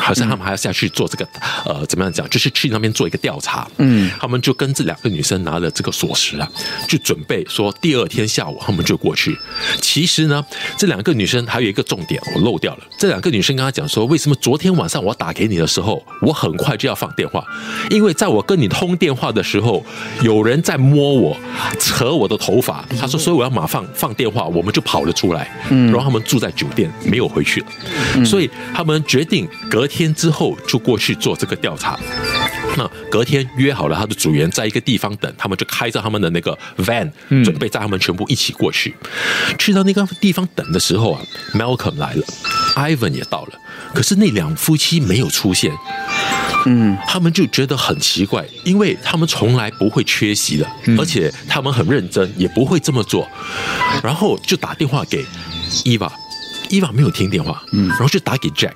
[0.04, 1.26] 好像他们还要下去做这个，
[1.64, 2.28] 呃，怎么样讲？
[2.28, 3.66] 就是去那边做一个调查。
[3.78, 6.46] 嗯，他们就跟这两个女生拿了这个锁匙啊，
[6.86, 9.34] 就准备说第二天下午他们就过去。
[9.80, 10.44] 其实呢，
[10.76, 12.84] 这两个女生还有一个重点我漏掉了。
[12.98, 17.42] 这两个女生跟他讲说，为什么昨天晚上我打给你的时候，我很快就要放电话？
[17.88, 19.82] 因为在我跟你通电话的时候，
[20.20, 21.34] 有人在摸我，
[21.80, 22.84] 扯我的头发。
[23.00, 25.50] 他说，所以我要马上放电话，我们就跑了出来。
[25.70, 28.24] 嗯，然后他们住在酒店，没有回去了。
[28.26, 29.88] 所以他们决定隔。
[29.93, 31.98] 天之后就过去做这个调查，
[32.76, 37.10] 那隔天约好了他的组员在一个地方等，他们就开着他们的那个 van，
[37.44, 38.94] 准备载他们全部一起过去。
[39.58, 41.20] 去到那个地方等的时候啊
[41.52, 42.24] ，Malcolm 来了
[42.74, 43.52] ，Ivan 也到了，
[43.94, 45.72] 可是那两夫妻没有出现。
[46.66, 50.66] 嗯，他们就觉得很奇怪，因为他们从来不会缺席的，
[50.98, 53.28] 而且他们很认真，也不会这么做。
[54.02, 55.22] 然后就打电话给
[55.84, 56.10] 伊娃，
[56.70, 58.72] 伊娃没有听电话，嗯，然后就打给 Jack，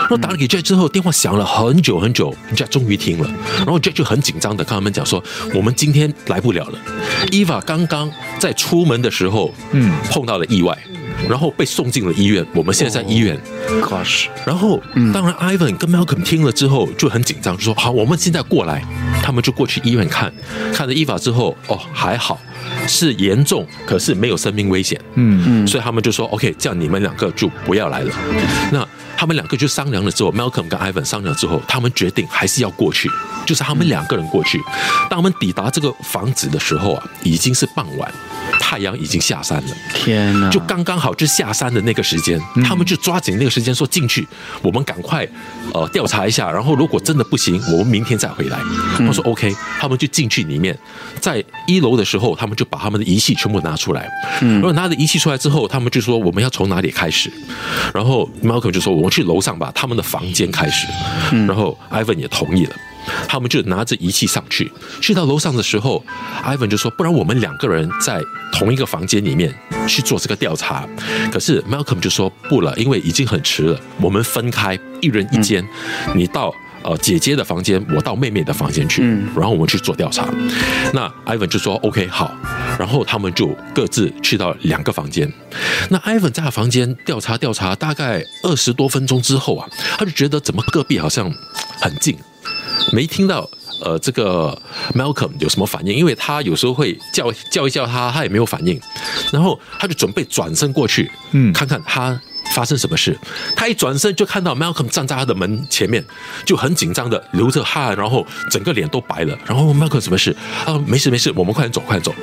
[0.00, 5.22] 然后打了给 Jack 之后，电话响了很久很久，Jack 终于听了，然后 Jack 就很紧张的跟他们讲说，
[5.54, 6.78] 我们今天来不了了
[7.28, 10.76] ，Eva 刚刚在出门的时候，嗯，碰到了意外。
[11.28, 13.38] 然后被送进了医院，我们现在在医院。
[14.44, 18.82] 然后，当然，Ivan 跟 Malcolm 听了之后就很紧张，就说：“好，我们现在过来。”
[19.22, 20.32] 他们就过去医院看，
[20.74, 22.40] 看了医法之后，哦，还好，
[22.88, 25.00] 是严重，可是没有生命危险。
[25.14, 28.12] 嗯嗯，所以他们就说：“OK，这样你们两个就不要来了。”
[28.72, 33.10] 那他们两个就商量了之后，Malcolm 跟 Ivan 商量之后，他们决定还是要过去，
[33.46, 34.60] 就是他们两个人过去。
[35.08, 38.12] 当我们抵达这个房子的时候啊，已经是傍晚。
[38.60, 40.50] 太阳已经下山了，天哪！
[40.50, 44.26] 就刚刚好，就下山的那个时间，他们就抓紧那个时间说进去，
[44.60, 45.26] 我们赶快
[45.72, 48.58] 呃调查一下，然后如果真的不行，我们明天再回来。
[48.98, 50.76] 他说 OK，他们就进去里面，
[51.20, 54.08] 在一楼的时候，他们就把他们的仪器全部拿出来。
[54.40, 57.32] 嗯然后拿着仪器出来之后，他们就说我们要从哪里开始？
[57.94, 60.86] 然后 Malcolm 就说我去楼上吧，他们的房间开始。
[61.48, 62.76] 然后 Ivan 也同意了。
[63.26, 66.04] 他们就拿着仪器上去，去到楼上的时候
[66.44, 68.20] ，Ivan 就说：“不然我们两个人在
[68.52, 69.52] 同一个房间里面
[69.88, 70.86] 去做这个调查。”
[71.32, 75.66] 可是 Malcolm 就说：“不了，因为已经很迟了，我们分开，一人一间。
[76.14, 79.02] 你到呃姐姐的房间，我到妹妹的房间去，
[79.36, 80.28] 然后我们去做调查。”
[80.92, 82.32] 那 Ivan 就说：“OK，好。”
[82.78, 85.30] 然后他们就各自去到两个房间。
[85.90, 89.68] 那 Ivan 在房间调查调查，大概二十多分钟之后啊，
[89.98, 91.32] 他就觉得怎么隔壁好像
[91.80, 92.16] 很近。
[92.92, 93.48] 没听到，
[93.82, 94.60] 呃，这个
[94.94, 95.94] Malcolm 有什么反应？
[95.94, 98.80] 因为他有时候会叫叫一叫他，他也没有反应，
[99.30, 102.20] 然后他就准备转身过去，嗯，看看他。
[102.54, 103.18] 发生什么事？
[103.56, 106.04] 他一转身就看到 Malcolm 站在他的门前面，
[106.44, 109.38] 就很紧张的流着汗，然后整个脸都白了。
[109.46, 110.36] 然后问 Malcolm 什么事？
[110.66, 112.14] 啊，没事没事，我们快点走，快点走，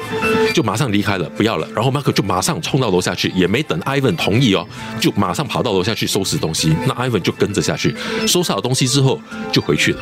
[0.54, 1.68] 就马上离开了，不要了。
[1.74, 4.68] 然后 Malcolm 就马上冲到楼下去，也没等 Ivan 同意哦，
[5.00, 6.76] 就马上跑到楼下去收拾东西。
[6.86, 7.96] 那 Ivan 就跟着下去，
[8.28, 9.20] 收拾好东西之后
[9.52, 10.02] 就回去了。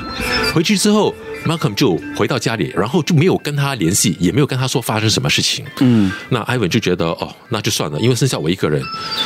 [0.53, 1.13] 回去之后。
[1.45, 5.65] Malcolm 就回到家里，然后就没有跟他联系，也没有跟他说发生什么事情。
[5.79, 8.83] 嗯，那 Ivan 就觉得哦，那就算了，因为剩下我一个人。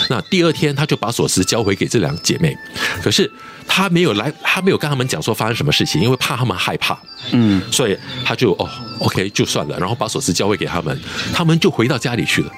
[0.09, 2.55] 那第二天他就把锁匙交回给这两姐妹，
[3.01, 3.31] 可是
[3.67, 6.97] 他没有来，他没有跟他们讲说发生什么事情，因为怕他们害怕。
[7.31, 8.69] 嗯，所以他就哦
[8.99, 10.99] ，OK 就算了，然后把锁匙交回给他们，
[11.33, 12.51] 他们就回到家里去了。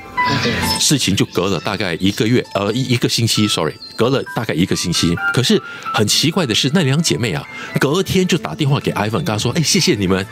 [0.80, 5.16] 事情就隔了大概一个月，呃，一一个星期，sorry，隔了大概一个星期。
[5.34, 5.62] 可是
[5.94, 7.44] 很奇怪的是，那两姐妹啊，
[7.80, 10.26] 隔天就打电话给 Ivan，跟他说：“哎，谢谢你们，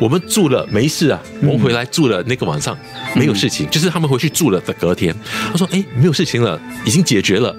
[0.00, 2.76] 我们住了没事啊，我们回来住了那个晚上
[3.14, 5.14] 没有事情，就是他们回去住了的隔天。”
[5.50, 7.54] 他说：“哎，没有事情了，已经解决了。”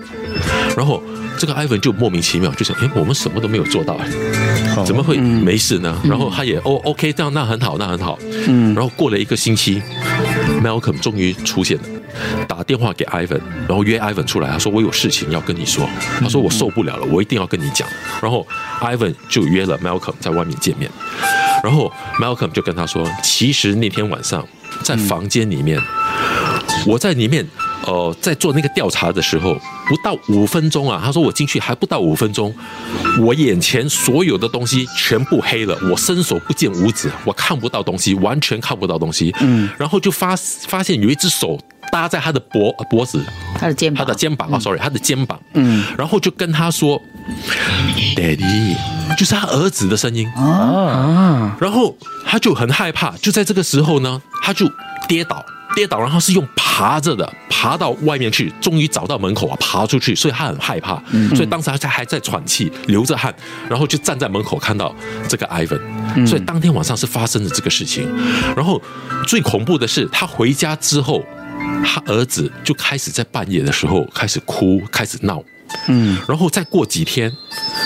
[0.76, 1.04] 然后
[1.38, 4.00] 这个 Ivan 就莫名其妙就想：“哎，我们什么都没有做到，
[4.86, 8.18] 怎么会没事呢？”然后他也哦，OK，这样那很好，那很好。
[8.48, 9.82] 嗯，然后过了一个星期。
[10.62, 11.84] Malcolm 终于出现了，
[12.48, 14.50] 打电话给 Ivan，然后约 Ivan 出来。
[14.50, 17.88] 他说：“我有事情要跟你说。”他说：“我受不了了，我一定要跟你讲。”
[18.22, 18.46] 然后
[18.82, 20.92] Ivan 就约了 Malcolm 在外面见面。
[21.64, 24.46] 然后 Malcolm 就跟他说：“其实那天晚上
[24.84, 25.80] 在房间里面，
[26.86, 27.48] 我在里面。”
[27.90, 29.56] 呃，在做那个调查的时候，
[29.88, 32.54] 不到五分钟啊，他说我进去还不到五分钟，
[33.20, 39.34] 我眼前所有的东西全部黑了，我伸手不见五指，我看不到东西，完全看不到东西。
[39.40, 40.36] 嗯，然后就发
[40.68, 41.60] 发现有一只手
[41.92, 43.26] 搭在他的脖脖子，
[43.56, 45.40] 他的肩膀，他的肩膀啊，sorry，他的肩膀。
[45.54, 47.02] 嗯，然后就跟他说
[48.16, 48.76] ，Daddy，
[49.18, 51.96] 就是他儿子的声音啊，然后
[52.28, 54.70] 他就很害怕，就在这个时候呢，他就
[55.08, 55.44] 跌倒。
[55.76, 61.02] 跌倒，然后是用爬着的爬到外面去，终于找到门口啊，爬出去，所以他很害怕，
[61.36, 63.34] 所以当时他在还在喘气，流着汗，
[63.70, 64.94] 然后就站在门口看到
[65.28, 68.08] 这个 Ivan，所以当天晚上是发生了这个事情，
[68.56, 68.82] 然后
[69.28, 71.24] 最恐怖的是他回家之后，
[71.86, 75.44] 他儿子就开始在半夜的时候开始哭，开始闹。
[75.88, 77.32] 嗯，然后再过几天，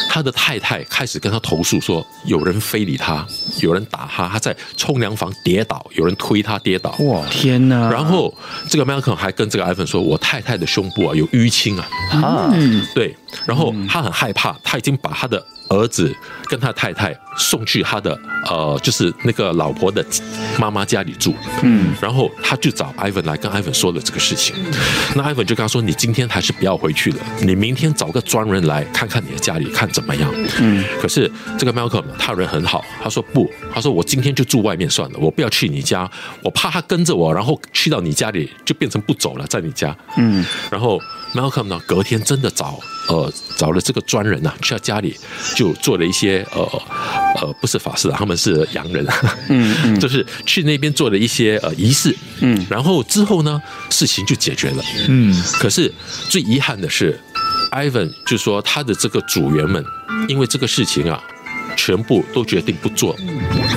[0.10, 3.26] 他的太太开始跟他投诉说，有人非礼他，
[3.62, 6.92] 有人打他，他在冲凉房跌倒，有人推他跌倒。
[7.00, 7.90] 哇，天哪！
[7.90, 8.34] 然后
[8.70, 11.88] 这个 Malcolm 还跟这个 Ivan 说，我太太的胸部啊有淤青啊。
[12.12, 12.54] 啊，
[12.94, 13.16] 对。
[13.46, 15.44] 然后他很害怕，他已经把他的
[15.74, 16.16] 儿子
[16.46, 18.18] 跟他太太送去他的
[18.50, 20.06] 呃，就是那个老婆的
[20.60, 21.34] 妈妈家里住。
[21.64, 24.56] 嗯，然后他就找 Ivan 来跟 Ivan 说了这个事情。
[25.16, 36.10] 那 Ivan 就跟他说：“你今天还是不要回去了，你明天找个专人来看看你的家里，看怎么样。”嗯，可是这个 Malcolm 他人很好，他说不，他说我今天就住外面算了，我不要去你家，
[36.42, 39.96] 我怕他跟着我，然后去到你家里就变成不走了，在你家。
[40.18, 41.00] 嗯，然后
[41.34, 45.18] Malcolm 呢，隔天真的找呃找了这个专人呢，去他家里
[45.56, 46.62] 就做了一些呃
[47.42, 49.06] 呃不是法师，他们是洋人，
[49.50, 55.92] 嗯嗯，就是去那边做了一些呃仪式，嗯，然后之后呢，事情就解决了，嗯，可是
[56.30, 57.20] 最遗憾的是
[57.72, 59.84] ，Ivan 就说他的这个组员们
[60.28, 61.22] 因为这个事情啊。
[61.76, 63.16] 全部都决定不做，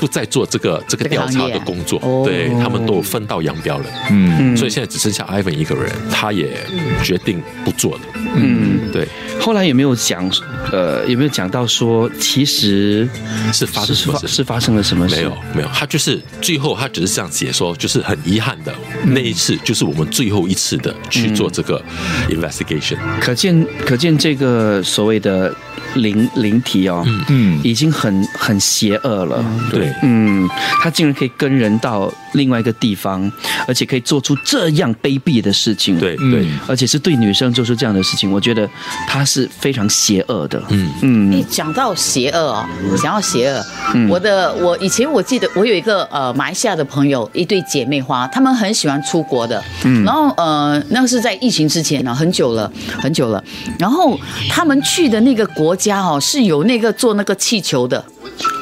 [0.01, 3.85] 不再做这个这个调查的工作，对他们都分道扬镳了。
[4.11, 6.57] 嗯，所以现在只剩下 Ivan 一个人，他也
[7.03, 8.01] 决定不做了。
[8.35, 9.07] 嗯，对。
[9.41, 10.29] 后来有没有讲？
[10.73, 13.09] 呃，有没有讲到说，其实
[13.53, 14.27] 是发生什么事？
[14.27, 15.17] 是发生了什么事？
[15.17, 15.69] 没有，没有。
[15.73, 18.75] 他就是最后，他只是这样解说，就是很遗憾的
[19.05, 21.81] 那一次，就是我们最后一次的去做这个
[22.29, 22.97] investigation。
[23.21, 25.55] 可见，可见这个所谓的。
[25.95, 30.47] 灵灵体哦，嗯，已经很很邪恶了，对，嗯，
[30.83, 33.33] 他竟然可以跟人到另外一个地方，
[33.67, 38.69] 而且可以做出这样卑鄙的事情，对对，而且是对女生做出这样的事情，我觉得
[39.07, 40.91] 他是非常邪恶的，嗯。
[41.03, 41.31] 嗯。
[41.31, 42.67] 你讲到邪恶哦，
[43.01, 43.65] 讲到邪恶，
[44.09, 53.43] 我的我以前我记得我有一个呃马来西亚的朋友，一对姐妹花，她们很喜欢出国的，嗯，然后呃那个是在疫情之前呢，很久了很久了，
[53.79, 54.19] 然后
[54.51, 55.87] 他们去的那个国家。
[55.87, 58.05] 家哦是有那个做那个气球的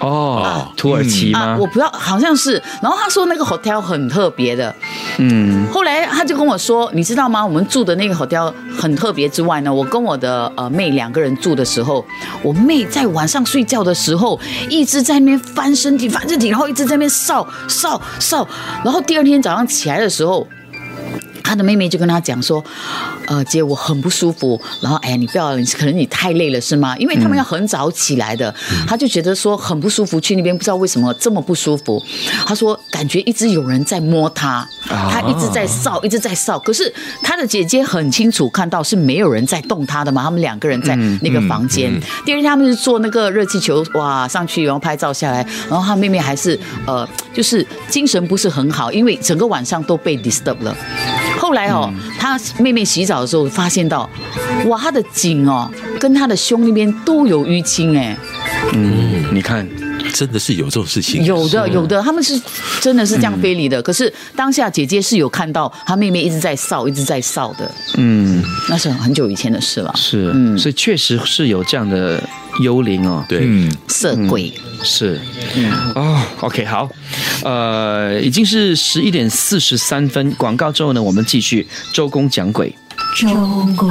[0.00, 1.56] 哦，土耳其吗？
[1.58, 2.62] 我不要，好像是。
[2.82, 4.74] 然后他说那个 hotel 很特别的，
[5.18, 5.66] 嗯。
[5.72, 7.44] 后来他就跟我说，你知道吗？
[7.44, 12.04] 我们住的那个 hotel 很特别之外呢，我跟我的呃妹两个人住的时候，
[12.42, 18.46] 我妹在晚上睡觉的时候一直在那边翻身体翻身体，然后一直在那边扫扫扫，
[18.84, 20.46] 然后第二天早上起来的时候。
[21.46, 22.64] 他的妹妹就跟他讲说
[23.26, 24.60] ：“呃，姐，我很不舒服。
[24.80, 26.96] 然后，哎呀，你不要，你可能你太累了是吗？
[26.98, 28.54] 因为他们要很早起来的。
[28.86, 32.02] 他就觉得说很不舒服，去那边不知道为什么这么不舒服。
[32.46, 36.58] 他说感觉一直有人在摸他，他一直在扫，一直在扫。
[36.58, 40.22] 可是他的姐姐很清楚看到是没有人在动他的嘛。
[40.22, 41.92] 他们两个人在那个房间。
[42.24, 45.46] 第二天他们是坐那个热气球哇上去，然后拍照下来。
[45.68, 50.76] 然后他妹妹还是呃，就是精神不是很好，因为整个晚上都被 disturb 了。”
[51.38, 54.08] 后来哦，他妹妹洗澡的时候发现到，
[54.66, 58.16] 哇，他的颈哦跟他的胸那边都有淤青哎。
[58.72, 59.68] 嗯，你看，
[60.12, 61.24] 真的是有这种事情。
[61.24, 62.40] 有的，有的，他们是
[62.80, 63.82] 真的是这样非礼的。
[63.82, 67.70] 可是当下姐姐是有看到她妹妹一直在扫，一直在扫的。
[67.96, 69.92] 嗯，那是很久以前的事了。
[69.96, 72.22] 是，嗯，所以确实是有这样的。
[72.62, 73.48] 幽灵哦，对，
[73.88, 75.20] 色鬼是，
[75.96, 76.88] 哦，OK，好，
[77.42, 82.72] 呃，已经是十一点四十三分，广告之后呢，我们继续周公讲鬼。
[83.16, 83.28] 周
[83.76, 83.88] 公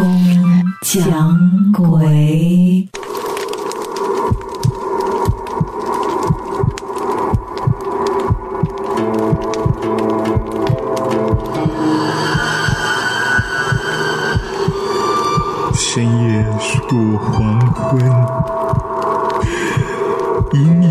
[0.81, 2.87] 讲鬼。
[15.75, 16.45] 深夜
[16.89, 17.91] 过黄昏，
[20.53, 20.89] 隐隐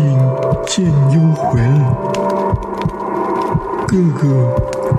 [0.65, 1.51] 见幽魂。
[3.85, 4.23] 个个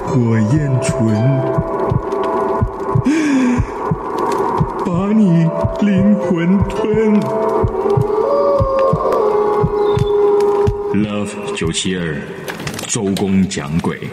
[0.06, 0.92] 火焰唇，
[4.84, 5.50] 把你
[5.84, 7.20] 灵魂吞。
[10.94, 12.16] Love 九七二，
[12.86, 14.08] 周公讲鬼。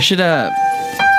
[0.00, 0.50] 是的。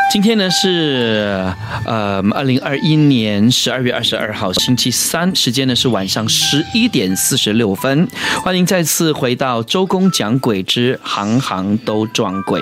[0.10, 1.54] 今天呢是
[1.86, 8.08] 呃二零二一年十二月二十二号星期三，时间呢是晚上十一点四十六分。
[8.42, 12.62] 欢迎再次回到周公讲鬼之行行都撞鬼，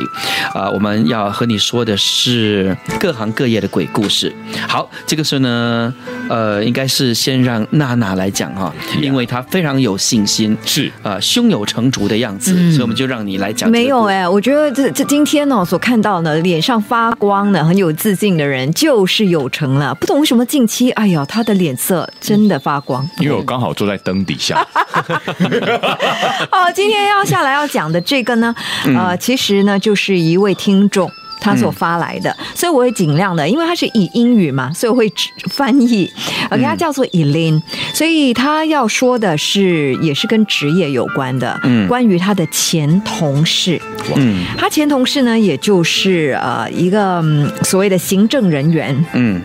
[0.54, 4.34] 啊，我们要和你说的是各行各业的鬼故事。
[4.68, 5.94] 好，这个时候呢，
[6.30, 13.70] 呃，应该是先让娜娜来讲哈，因为她非常有信心，是啊，胸有成竹的样子，所以我们就让你来讲。
[13.70, 17.26] 没有哎，我觉得这这今天呢所看到呢，脸上发光。
[17.26, 23.04] 光的很有自信的人就是有成了，不懂为什么近期，哎呀，他的脸色真的发光。
[23.20, 24.64] 因为我刚好坐在灯底下。
[26.52, 28.54] 哦，今天要下来要讲的这个呢，
[28.96, 31.12] 呃，其实呢就是一位听众。
[31.40, 35.12] 他所发来的，所以我会尽量的，因为他是以英语嘛，所以我会
[35.50, 36.12] 翻译。
[36.50, 37.62] OK，他叫做 Elin，
[37.94, 43.82] 所以他要说的是也是跟职业有关的，嗯，关于他的前同事，
[44.16, 47.24] 嗯，他前同事呢，也就是呃一个
[47.64, 49.42] 所谓的行政人员，嗯，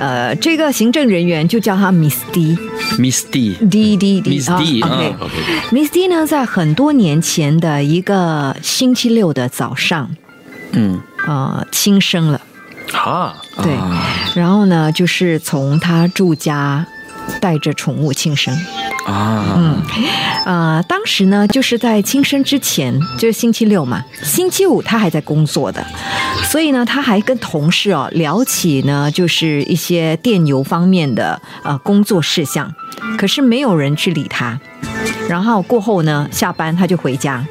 [0.00, 10.10] 呃，这个行政人员就叫他 Miss D，Miss D，D D D，Miss D，OK，Miss D 呢，在很多年前的一个星期六的早上。
[10.72, 12.40] 嗯，呃，轻生了，
[12.92, 13.72] 啊，对，
[14.34, 16.84] 然后呢，就是从他住家
[17.40, 18.54] 带着宠物轻生，
[19.06, 19.82] 啊，嗯，
[20.44, 25.84] 呃，当时呢，就是在轻生之前，就是星期六嘛，星期五他还在工作的，
[26.44, 32.72] 所以呢，他还跟同事哦聊起呢，就是一些电邮方面的呃工作事项，
[33.18, 34.58] 可是没有人去理他，
[35.28, 37.44] 然后过后呢，下班他就回家。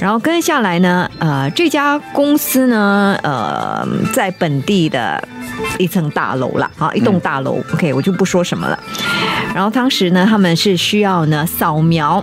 [0.00, 5.22] 然后跟下来呢，呃，这家公司呢，呃，在本地的
[5.78, 8.78] 一层大楼了，啊，一栋大楼，OK，我就不说什么了。
[9.54, 12.22] 然后当时呢，他们是需要呢扫描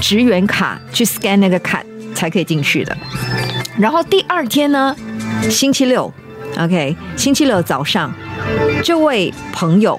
[0.00, 1.82] 职员卡去 scan 那个卡
[2.14, 2.96] 才可以进去的。
[3.78, 4.94] 然后第二天呢，
[5.50, 6.12] 星期六
[6.58, 8.12] ，OK，星期六早上，
[8.82, 9.98] 这位朋友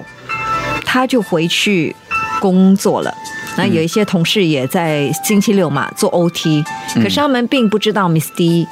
[0.84, 1.94] 他就回去
[2.40, 3.12] 工作了。
[3.56, 6.62] 那有一些同事也在星期六嘛做 OT，
[6.94, 8.66] 可是他们并不知道 Miss D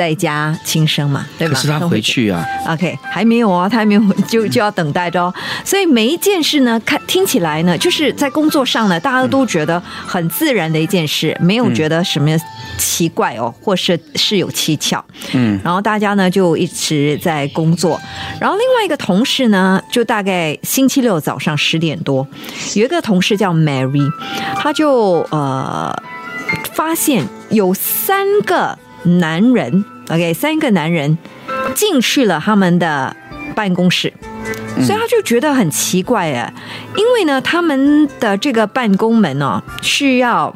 [0.00, 1.52] 在家轻生嘛，对吧？
[1.54, 5.34] 可是他回去啊，OK，还没有啊，他还没有就 就要等待着哦。
[5.62, 12.30] 所以每一件事呢，看听起来呢，就是在工作上呢，大家都觉得很自然的一件事，没有觉得什么。
[12.78, 18.00] 奇怪哦，或是是有蹊跷，嗯，然后大家呢就一直在工作，
[18.40, 22.26] 然后另外一个同事呢，就大概星期六早上十点多，
[22.74, 24.08] 有一个同事叫 Mary，
[24.56, 25.94] 他就呃
[26.72, 31.16] 发现有三个男人，OK，三个男人
[31.74, 33.14] 进去了他们的
[33.54, 34.12] 办公室，
[34.76, 36.52] 所以他就觉得很奇怪哎，
[36.96, 40.54] 因为呢他们的这个办公门哦需要。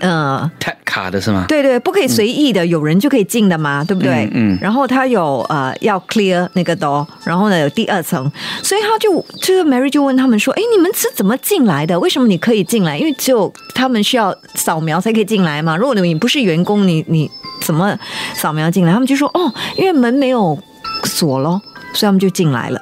[0.00, 1.44] 嗯，太卡的是吗？
[1.48, 4.30] 对对，不可以随意的，有人就可以进的嘛，对不对？
[4.32, 4.56] 嗯。
[4.60, 8.30] 然后他有呃要 clear 那个 door，然后呢有第二层，
[8.62, 11.98] 所以他就这个 Mary 就问他们说：“哎，你们是怎么进来的？
[11.98, 12.96] 为什么你可以进来？
[12.96, 15.76] 因为只有他们需要扫描才可以进来嘛。
[15.76, 17.28] 如果你不是员工，你你
[17.60, 17.98] 怎么
[18.34, 20.56] 扫描进来？”他们就说：“哦，因为门没有
[21.02, 21.60] 锁咯，
[21.94, 22.80] 所以他们就进来了。”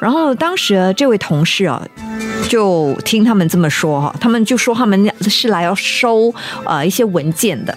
[0.00, 1.82] 然后当时这位同事啊。
[2.48, 6.30] 就听他们这么说哈，他们就说他们是来要收
[6.64, 7.74] 呃一些文件的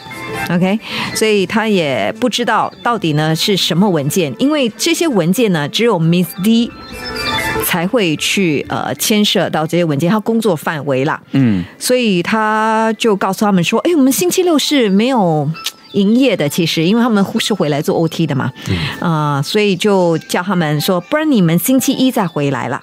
[0.49, 0.77] ，OK，
[1.13, 6.69] 所以他也不知道到底呢是什么文件，因为这些文件呢只有 Miss D
[7.63, 15.49] 才会去呃牵涉到这些文件，他工作范围啦，嗯，所以他就告诉他们说，哎，我们星期六是没有
[15.95, 18.51] 营业的，其实因为他们是回来做 OT 的嘛，
[18.99, 22.79] 啊，所以就叫他们说，不然你们星期一再回来了。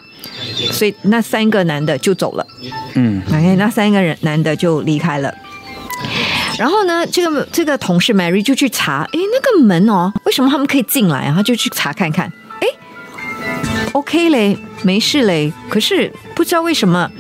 [0.71, 2.47] 所以那三个男的就走了，
[2.95, 5.33] 嗯，OK，那三个人男的就离开了。
[6.59, 11.35] 然后呢，这个这个同事 Mary 就去查，哎，那个门哦，为什么他们可以进来啊？
[11.37, 12.69] 他就去查看看，哎
[13.93, 15.53] ，OK 嘞，没事嘞。
[15.69, 17.11] 可是不知道为什么。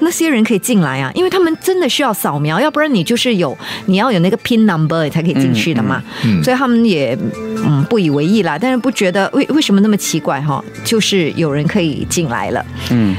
[0.00, 6.02] 那些人可以进来啊，因为他们真的需要扫描，要不然你就是有你要有那个 pin number 才可以进去的嘛。
[6.44, 7.16] 所以他们也
[7.64, 10.62] 嗯不以为意啦，但是不觉得为为什么那么奇怪哈？
[10.84, 12.64] 就是有人可以进来了。
[12.90, 13.16] 嗯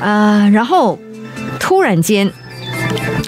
[0.00, 0.98] 啊，然后
[1.60, 2.30] 突然间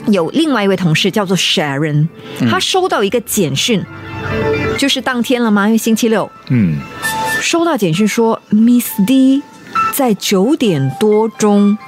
[0.09, 2.09] 有另外一位同事叫做 Sharon，
[2.51, 3.85] 他收到一个简讯，
[4.77, 5.67] 就是当天了吗？
[5.67, 6.31] 因为星期六。
[6.49, 6.79] 嗯，
[7.41, 9.43] 收到简讯说 Miss D
[9.95, 11.79] 在九点多钟。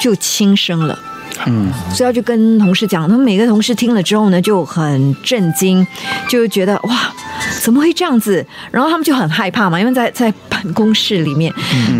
[0.00, 0.98] 就轻生了，
[1.46, 5.86] 嗯，所以他就跟同事讲，他们每个同事听了之后呢，就很震惊，
[6.26, 7.12] 就觉得哇，
[7.60, 8.44] 怎么会这样子？
[8.70, 11.52] 然后他们就很害怕嘛，因为在在办公室里面，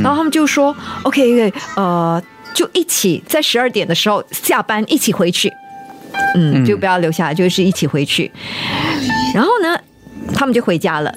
[0.02, 2.20] 然后他们就说，OK，呃，
[2.54, 5.52] 就一起在十二点的时候下班一起回去，
[6.34, 8.32] 嗯，就不要留下来，就是一起回去。
[9.34, 9.78] 然后呢，
[10.32, 11.14] 他们就回家了，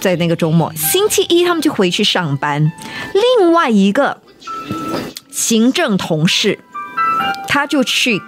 [0.00, 2.60] 在那个周末，星期一他们就回去上班。
[3.38, 4.20] 另外一个。
[5.30, 6.58] 行政同事，
[7.48, 8.20] 他就去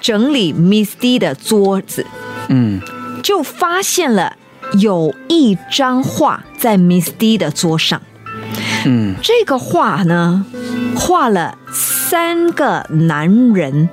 [0.00, 2.06] 整理 Miss D 的桌子，
[2.48, 2.80] 嗯，
[3.22, 4.36] 就发现了
[4.78, 8.02] 有一张画在 Miss D 的桌上，
[8.84, 10.44] 嗯，这个画呢，
[10.94, 13.88] 画了三个男人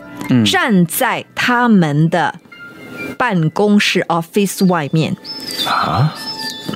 [0.46, 2.36] 站在他们的
[3.18, 5.16] 办公室 office 外面。
[5.66, 6.14] 啊，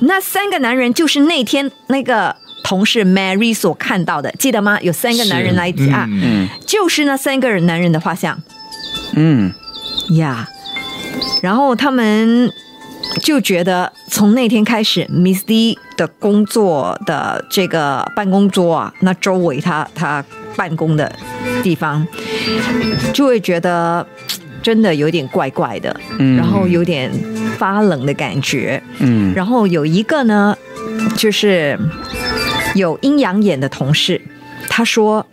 [0.02, 2.36] 那三个男人就是那天那个。
[2.68, 4.78] 同事 Mary 所看到的，记得吗？
[4.82, 6.06] 有三个男人来啊，
[6.66, 8.38] 就是那三个人男人的画像。
[9.14, 9.50] 嗯，
[10.10, 10.46] 呀，
[11.40, 12.52] 然后他们
[13.22, 20.22] 就觉得从那天开始，Miss D 的工作的这个办公桌啊，那周围他他
[20.54, 21.10] 办公的
[21.62, 22.06] 地方，
[23.14, 24.06] 就会觉得
[24.62, 26.36] 真的有点怪怪的，嗯。
[26.36, 27.10] 然后有点
[27.56, 28.82] 发冷的感觉。
[28.98, 29.32] 嗯。
[29.32, 30.54] 然后有一个呢，
[31.16, 31.78] 就是
[32.74, 34.20] 有阴阳眼的同事，
[34.68, 35.26] 他说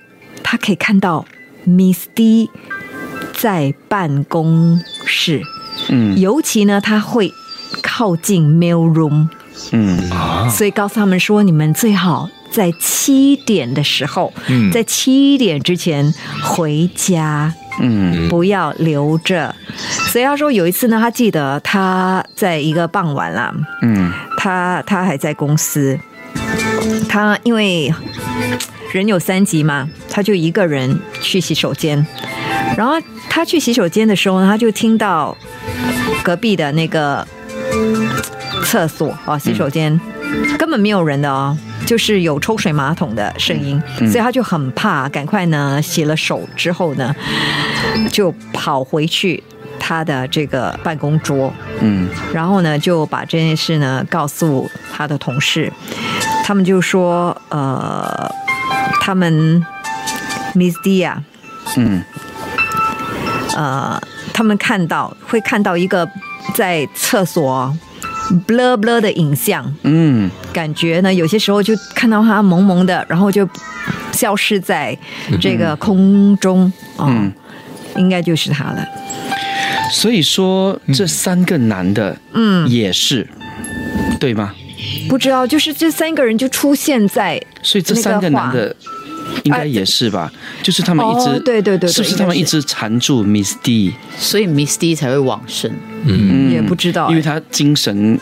[0.43, 1.25] 他可以看到
[1.65, 2.49] Miss D
[3.33, 5.41] 在办公室，
[5.89, 6.19] 嗯。
[6.19, 7.31] 尤其呢，他会
[7.81, 9.27] 靠近 mail room，
[9.71, 10.09] 嗯。
[10.11, 14.71] 啊，所以告诉他们说，你们最好在七点的时候，嗯。
[14.71, 17.53] 在七点之前回家。
[17.81, 18.29] 嗯。
[18.29, 19.53] 不要留着。
[20.11, 24.11] 所以他说有一次呢，他记得他在一个傍晚啦，嗯。
[24.37, 25.99] 他他还在公司，
[27.07, 27.93] 他因为
[28.93, 32.05] 人有三急嘛，他就一个人去洗手间，
[32.77, 32.93] 然后
[33.29, 35.35] 他去洗手间的时候呢，他就听到
[36.23, 37.27] 隔壁的那个
[38.63, 39.99] 厕所哦，洗手间、
[40.57, 41.57] 根本没有人的哦。
[41.85, 44.09] 就是有抽水马桶的声音，嗯。
[44.09, 47.15] 所以他就很怕，赶快呢洗了手之后呢，
[48.11, 49.43] 就跑回去
[49.77, 52.09] 他的这个办公桌，嗯。
[52.33, 55.71] 然后呢，就把这件事呢告诉他的同事，
[56.47, 58.31] 他们就说，呃，
[59.01, 59.65] 他们
[60.53, 61.23] Miss D 啊，
[61.75, 62.03] 嗯
[63.55, 63.99] 呃，
[64.31, 66.07] 他们看到会看到一个
[66.53, 67.75] 在厕所
[68.47, 73.49] blur blur 的影像，嗯感觉呢有些时候就看到他蒙蒙的，然后就
[74.11, 74.95] 消失在
[75.41, 77.33] 这个空中，哦，嗯，
[77.95, 78.85] 应该就是他了。
[79.91, 83.27] 所以说这三个男的，嗯也是
[84.19, 84.53] 对吗？
[85.09, 88.75] 不知道，就是这三个人就出现在所以这三个男的
[89.43, 90.31] 应该也是吧？
[90.61, 93.93] 就是他们一直哦对对对对是不是他们一直缠住 Miss D？
[94.17, 95.71] 所以 Miss D 才会往生，
[96.05, 96.51] 嗯。
[96.51, 98.19] 也不知道因为他精神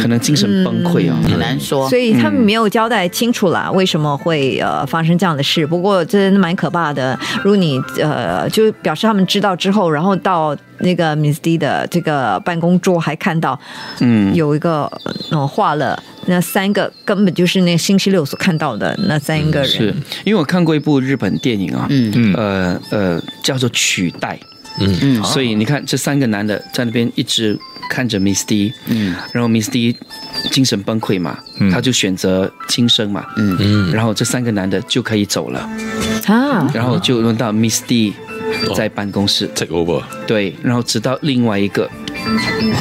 [0.00, 1.88] 可能精神崩溃啊，很难说。
[1.88, 5.64] 所以他们没有交代清楚啦，为什么会呃发生这样的事。
[5.64, 7.16] 不过真的蛮可怕的。
[7.44, 13.58] 如果你呃就表示他们知道之后，然后到那个 Miss D 的这个办公桌还看到，
[14.00, 14.34] 嗯。
[14.34, 14.90] 有一个
[15.30, 19.68] 呃画了那三个根本就是那星期六所看到的那三个人。
[19.68, 19.94] 是。
[20.24, 22.12] 因为我看过一部日本电影啊，嗯。
[22.14, 22.34] 嗯。
[22.34, 24.38] 呃呃，叫做《取代》。
[24.80, 24.96] 嗯。
[25.00, 27.58] 嗯所以你看，这三个男的在那边一直
[27.90, 29.14] 看着 Miss D，嗯。
[29.32, 29.96] 然后 Miss D
[30.50, 31.70] 精神崩溃嘛，嗯。
[31.70, 33.56] 他就选择轻生嘛，嗯。
[33.58, 35.60] 嗯，然后这三个男的就可以走了，
[36.26, 38.12] 啊，然后就轮到 Miss D
[38.76, 41.88] 在办公室，take over，对，然后直到另外一个，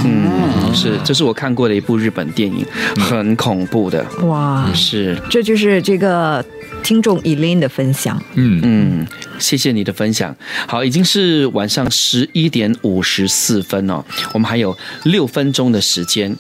[0.03, 2.65] 嗯，是，这是我看过的一部日本电影，
[2.99, 6.43] 很恐怖的，哇，是，这就是这个
[6.83, 8.21] 听众 Elaine 的分享。
[8.35, 9.07] 嗯嗯，
[9.39, 10.35] 谢谢你的分享。
[10.67, 16.35] 好，已经是晚上十一点五十四分哦，我们还有六分钟的时间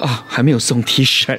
[0.00, 1.38] 啊，还没有送 T 恤。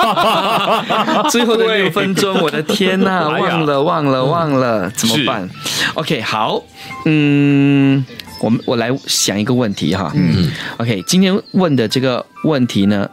[1.30, 5.48] 最后的六分钟，我的天呐，忘了忘了忘了，怎么办
[5.94, 6.62] ？OK，好，
[7.06, 8.04] 嗯。
[8.40, 13.08] 我们我来想一个问题哈，嗯，OK，今天问的这个问题呢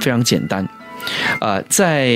[0.00, 0.66] 非常简单，
[1.40, 2.08] 呃，在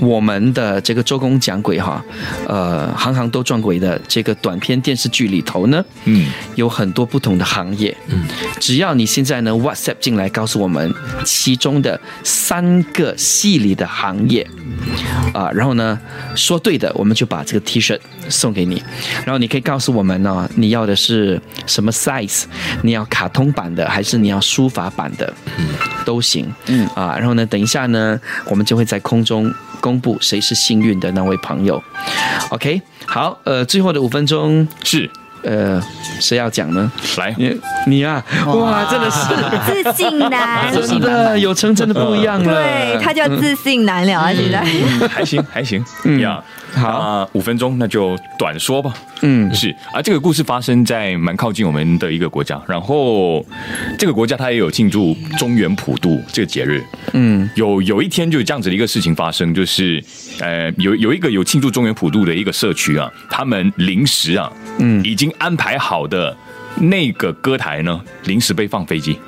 [0.00, 2.04] 我们的这个周公讲鬼哈，
[2.48, 6.26] 呃，行行都撞鬼的这个短片电视剧里头呢，嗯，
[6.56, 8.24] 有很多不同的行业，嗯，
[8.60, 10.92] 只要你现在呢 WhatsApp 进来告诉我们
[11.24, 14.46] 其中的三个系里的行业，
[15.32, 15.98] 啊、然后呢
[16.34, 17.98] 说对的，我们就把这个 T 恤
[18.28, 18.82] 送给你，
[19.24, 22.44] 然后你可以告诉我们呢、你要的是什么 size，
[22.82, 25.68] 你要卡通版的还是你要书法版的，嗯
[26.04, 26.88] 都行，嗯。
[26.94, 27.93] 啊，然后呢，等一下呢，
[28.46, 31.82] 我们就会在空中公布谁是幸运的那位朋友。
[32.50, 35.10] OK，好，呃，最后的五分钟是
[35.44, 35.82] 呃，
[36.20, 36.90] 谁要讲呢？
[37.18, 42.54] 来，你你啊，哇，真的是自信男，真的有成真的不一样了。
[42.54, 44.64] 对他叫自信男了啊，现在。
[45.08, 46.42] 还行还行，嗯呀。
[46.74, 48.92] 好那五分钟那就短说吧。
[49.20, 53.46] 嗯是啊，这个故事发生在蛮靠近我们的一个国家，然后
[53.96, 56.82] 这个国家它也有庆祝中原普渡这个节日。
[57.12, 60.02] 嗯有有一天就有这样子的一个事情发生，就是
[60.40, 66.36] 呃有有一个有庆祝中原普渡的一个社区啊，他们临时啊，嗯已经安排好的
[66.76, 69.18] 那个歌台呢，临时被放飞机。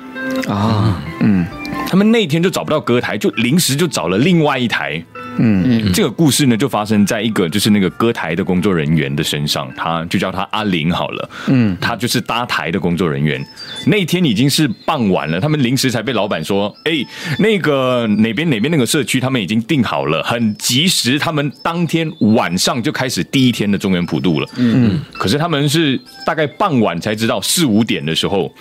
[0.47, 1.01] 啊。
[1.21, 1.45] 嗯。
[1.89, 5.01] 他们那天就找不到歌台，就临时就找了另外一台
[5.37, 11.29] 嗯嗯，这个故事呢，就发生在一个就是那个歌台的工作人员的身上，他就叫他阿玲好了。
[11.47, 13.45] 嗯，他就是搭台的工作人员。
[13.85, 16.93] 那天已经是傍晚了，他们临时才被老板说，哎，
[17.39, 24.49] 那个哪边哪边那个社区他们已经订好了，很及时，他们当天晚上就开始第一天的中原普渡了。
[24.57, 28.53] 嗯，可是他们是大概傍晚才知道，四五点的时候。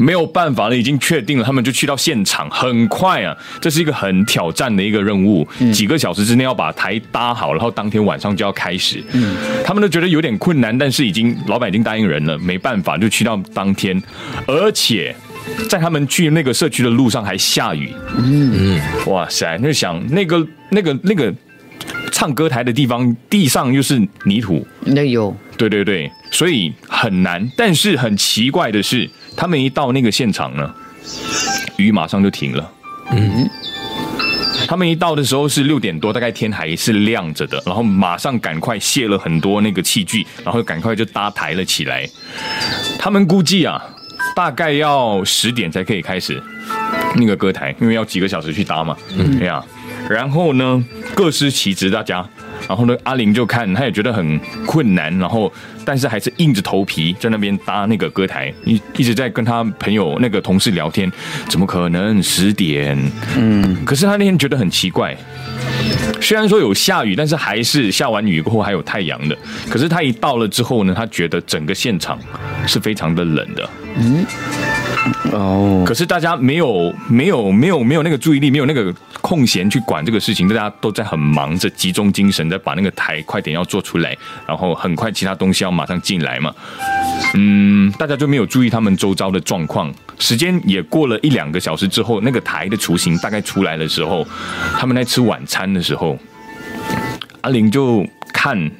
[0.00, 2.48] 没有办法了，已经确定了，他们就去到现场。
[2.50, 9.02] 很快啊，这是一个很挑战的一个任务，几个小时之内要把台搭好，然后当天晚上就要开始。
[9.12, 14.00] 嗯，他们都觉得有点困难，但是已经老板已经答应人了，没办法，就去到当天。
[14.46, 15.14] 而且
[15.68, 17.92] 在他们去那个社区的路上还下雨。
[18.16, 21.32] 嗯，哇塞，那想那个那个那个
[22.12, 25.36] 唱歌台的地方，地上又是泥土，那有。
[25.56, 27.50] 对对对，所以很难。
[27.56, 29.08] 但是很奇怪的是。
[29.40, 30.68] 他们一到那个现场呢，
[31.76, 32.72] 雨马上就停了。
[33.12, 33.48] 嗯，
[34.68, 42.06] 他们一到的时候是六点多，大概天还是亮着的，然后马上赶快卸了很多那个器具，然后赶快就搭台了起来。
[42.98, 43.82] 他们估计啊，
[44.36, 46.40] 大概要十点才可以开始
[47.16, 48.94] 那个歌台，因为要几个小时去搭嘛。
[49.16, 49.64] 嗯，这样。
[50.10, 52.28] 然后呢，各司其职，大家。
[52.66, 55.52] 然后呢，阿玲就看，他也觉得很困难，然后
[55.84, 61.10] 但是还是硬着头皮在那边搭那个歌台，一一直在跟他朋友那个同事聊天，
[61.48, 62.98] 怎么可能十点？
[63.36, 65.16] 嗯，可是他那天觉得很奇怪，
[66.20, 69.36] 虽然说有下雨，但是还是下完雨过后还有太阳的。
[69.68, 72.18] 可是他一到了之后呢，他觉得整个现场
[72.66, 73.70] 是非常的冷的。
[73.96, 74.26] 嗯。
[75.32, 86.52] 哦，可是大家没有没有没有没有那个注意力，没有那个空闲去管这个事情，大家都在很忙着，集中精神在把那个台快点要做出来，然后很快其他东西要马上进来嘛。
[87.34, 89.92] 嗯，大家就没有注意他们周遭的状况。
[90.18, 94.26] 时间也过了一两个小时之后，那个台的雏形大概出来的时候，
[94.78, 96.18] 他们在吃晚餐的时候，
[97.42, 98.70] 阿玲就看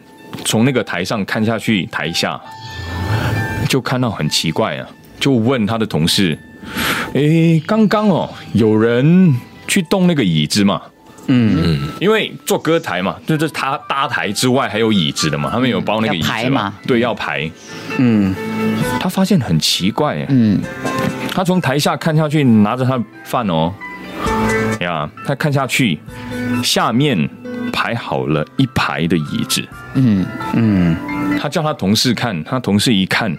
[0.45, 2.41] 从那个台上看下去台下，
[3.69, 4.87] 就看到很奇怪啊。
[5.19, 6.39] 就问他的同事
[7.15, 9.35] ：“哎，刚刚哦，有人
[9.67, 10.81] 去动那个椅子嘛？
[11.31, 16.73] 嗯嗯，因为做歌台嘛，就是他搭台之外还有椅子的嘛，他们有包那个椅子嘛？
[16.87, 17.51] 对，要排。
[17.99, 18.35] 嗯，
[18.99, 20.59] 他发现很奇怪，嗯，
[21.35, 23.75] 他从台下看下去，拿着他的饭哦，
[24.81, 25.99] 呀，他看下去，
[26.63, 27.29] 下面
[27.73, 29.63] 排好了一排的椅子。
[29.95, 30.97] 嗯嗯。”
[31.41, 33.37] 他叫他同事看，他同事一看，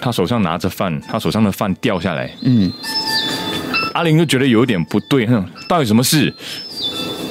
[0.00, 2.28] 他手上拿着饭，他手上的饭掉下来。
[2.42, 2.72] 嗯，
[3.94, 6.34] 阿玲就觉得有点不对，哼，到底什么事？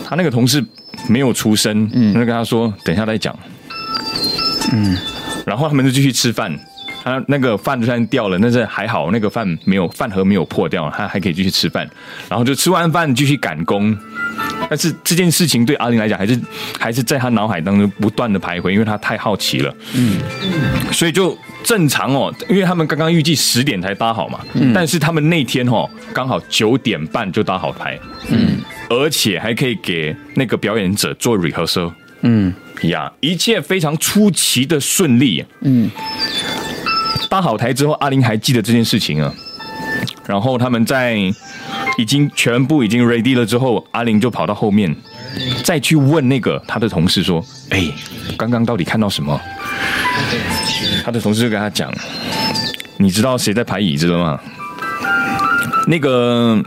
[0.08, 0.64] 他那个同事
[1.10, 3.38] 没有出声，嗯，就跟他说等一下再讲。
[4.72, 4.98] 嗯，
[5.46, 6.58] 然后他们就继续吃饭，
[7.04, 11.86] 他那个饭虽然掉了，但是还好那个饭没有饭盒没有破掉，他还可以继续吃饭。
[12.30, 13.98] 然后就吃完饭继续赶工。
[14.72, 16.40] 但是这件事情对阿玲来讲，还是
[16.80, 19.76] 还是在他脑海当中不断的徘徊，因为他太好奇了。
[19.94, 20.18] 嗯，
[20.94, 24.40] 所以就正常哦，因为他们刚刚预计十点才搭好嘛。
[24.54, 28.00] 嗯，但是他们那天哦，刚好九点半就搭好台。
[28.30, 28.60] 嗯，
[28.90, 31.92] 而且还可以给那个表演者做 rehearsal。
[32.22, 32.54] 嗯，
[32.84, 35.44] 呀，一切非常出奇的顺利。
[35.60, 35.92] 嗯，
[37.30, 39.34] 搭好台之后，阿玲还记得这件事情啊。
[40.26, 41.30] 然后他们在。
[41.98, 44.96] 已经全部已经 ready 了之后，阿玲就跑到后面，
[45.64, 47.86] 再去问那个他的同事说：“哎，
[48.38, 49.40] 刚刚到底看到什么？”
[51.04, 51.94] 他的同事就跟他讲
[52.98, 54.40] ：“你知道谁在排椅子了吗？
[55.88, 56.64] 那个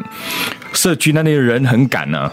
[0.73, 2.31] 社区那里的人很赶啊，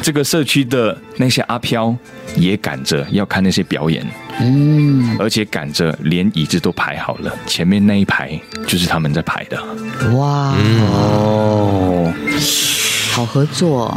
[0.00, 1.94] 这个社区的那些阿飘
[2.36, 4.06] 也赶着要看那些表演，
[4.40, 9.62] 嗯，而且赶着连椅子都排好了，前面那一排就是他们在排的。
[10.16, 10.54] 哇。
[10.56, 12.12] 哦！”
[13.12, 13.94] 好合作，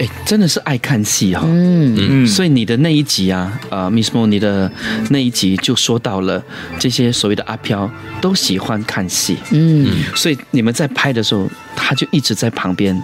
[0.00, 1.94] 哎，真的是爱看戏哈，嗯。
[1.96, 4.68] 嗯，所以你的那一集啊，呃，Miss Mo，你的
[5.10, 6.42] 那一集就说到了
[6.76, 7.88] 这些所谓的阿飘
[8.20, 12.94] 都喜欢看戏，嗯，所以你们在拍的时候，他就一直在旁边。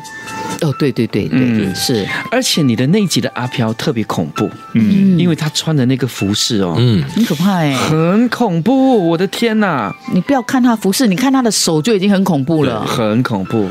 [0.62, 9.90] 哦，对对对对，是，而且你的那集的阿飘特别恐怖，嗯，因为他穿的那个服饰哦，嗯，很可怕哎，很恐怖，我的天哪！
[10.12, 13.70] 你不要看他服饰，你看他的手就已经很恐怖了，很恐怖。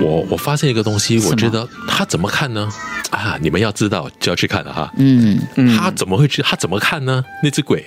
[0.00, 2.66] 我我发现一个东西，我觉得他怎么看呢？
[3.10, 4.90] 啊，你们要知道就要去看了哈。
[4.96, 5.38] 嗯，
[5.76, 6.40] 他怎么会去？
[6.40, 7.22] 他怎么看呢？
[7.42, 7.84] 那只鬼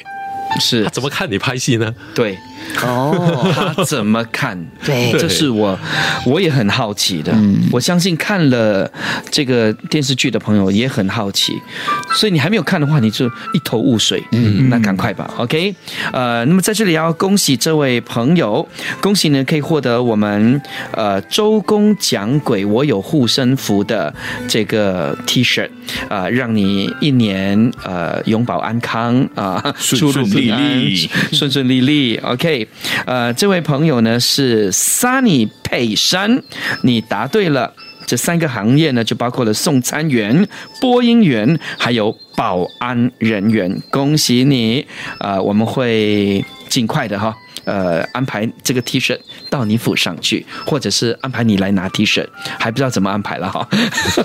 [0.59, 1.93] 是他怎么看你拍戏呢？
[2.15, 2.37] 对，
[2.83, 4.57] 哦，他怎么看？
[4.85, 5.77] 对这是我
[6.25, 7.33] 我也很好奇的。
[7.71, 8.89] 我相信看了
[9.29, 11.53] 这个电视剧的朋友也很好奇，
[12.13, 14.23] 所以你还没有看的话，你就一头雾水。
[14.31, 15.31] 嗯，那赶快吧。
[15.37, 15.75] OK，
[16.11, 18.67] 呃，那么在这里要恭喜这位朋友，
[19.01, 24.13] 恭喜呢可以获得我们呃周公讲鬼我有护身符的
[24.47, 25.69] 这个 T 恤
[26.07, 32.17] 啊，让你一年呃永保安康啊，顺出入顺利利顺顺利利。
[32.17, 32.67] OK，
[33.05, 36.41] 呃，这位朋友呢是 Sunny 佩珊，
[36.83, 37.73] 你答对了。
[38.05, 40.47] 这三个行业呢，就包括了送餐员、
[40.81, 43.69] 播音员，还有保安人员。
[43.91, 44.87] 恭喜你！
[45.19, 47.35] 呃，我们会尽快的哈，
[47.65, 49.19] 呃，安排这个 T 恤
[49.49, 52.25] 到你府上去，或者是安排你来拿 T 恤，
[52.57, 53.67] 还不知道怎么安排了哈。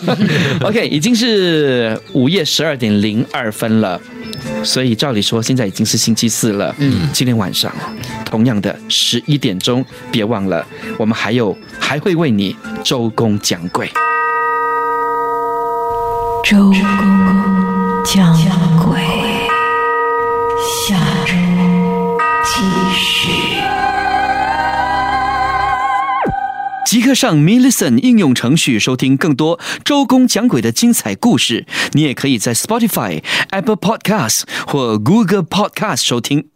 [0.62, 4.00] OK，已经是午夜十二点零二分了。
[4.62, 6.72] 所以照理说，现在已经是星期四了。
[6.78, 7.72] 嗯，今天晚上
[8.24, 10.64] 同样的十一点钟，别忘了，
[10.96, 12.54] 我们还有还会为你
[12.84, 13.90] 周公讲鬼。
[16.44, 17.43] 周公
[18.04, 18.36] 讲
[18.84, 19.00] 鬼，
[20.86, 20.94] 下
[21.24, 21.32] 周
[22.44, 22.62] 继
[22.94, 23.30] 续。
[26.84, 31.66] 即刻上 m i l l i c e n 应用程序收听更多周公讲鬼的精彩故事。
[31.92, 36.50] 你也可以在 Spotify、Apple Podcasts 或 Google Podcasts 收听。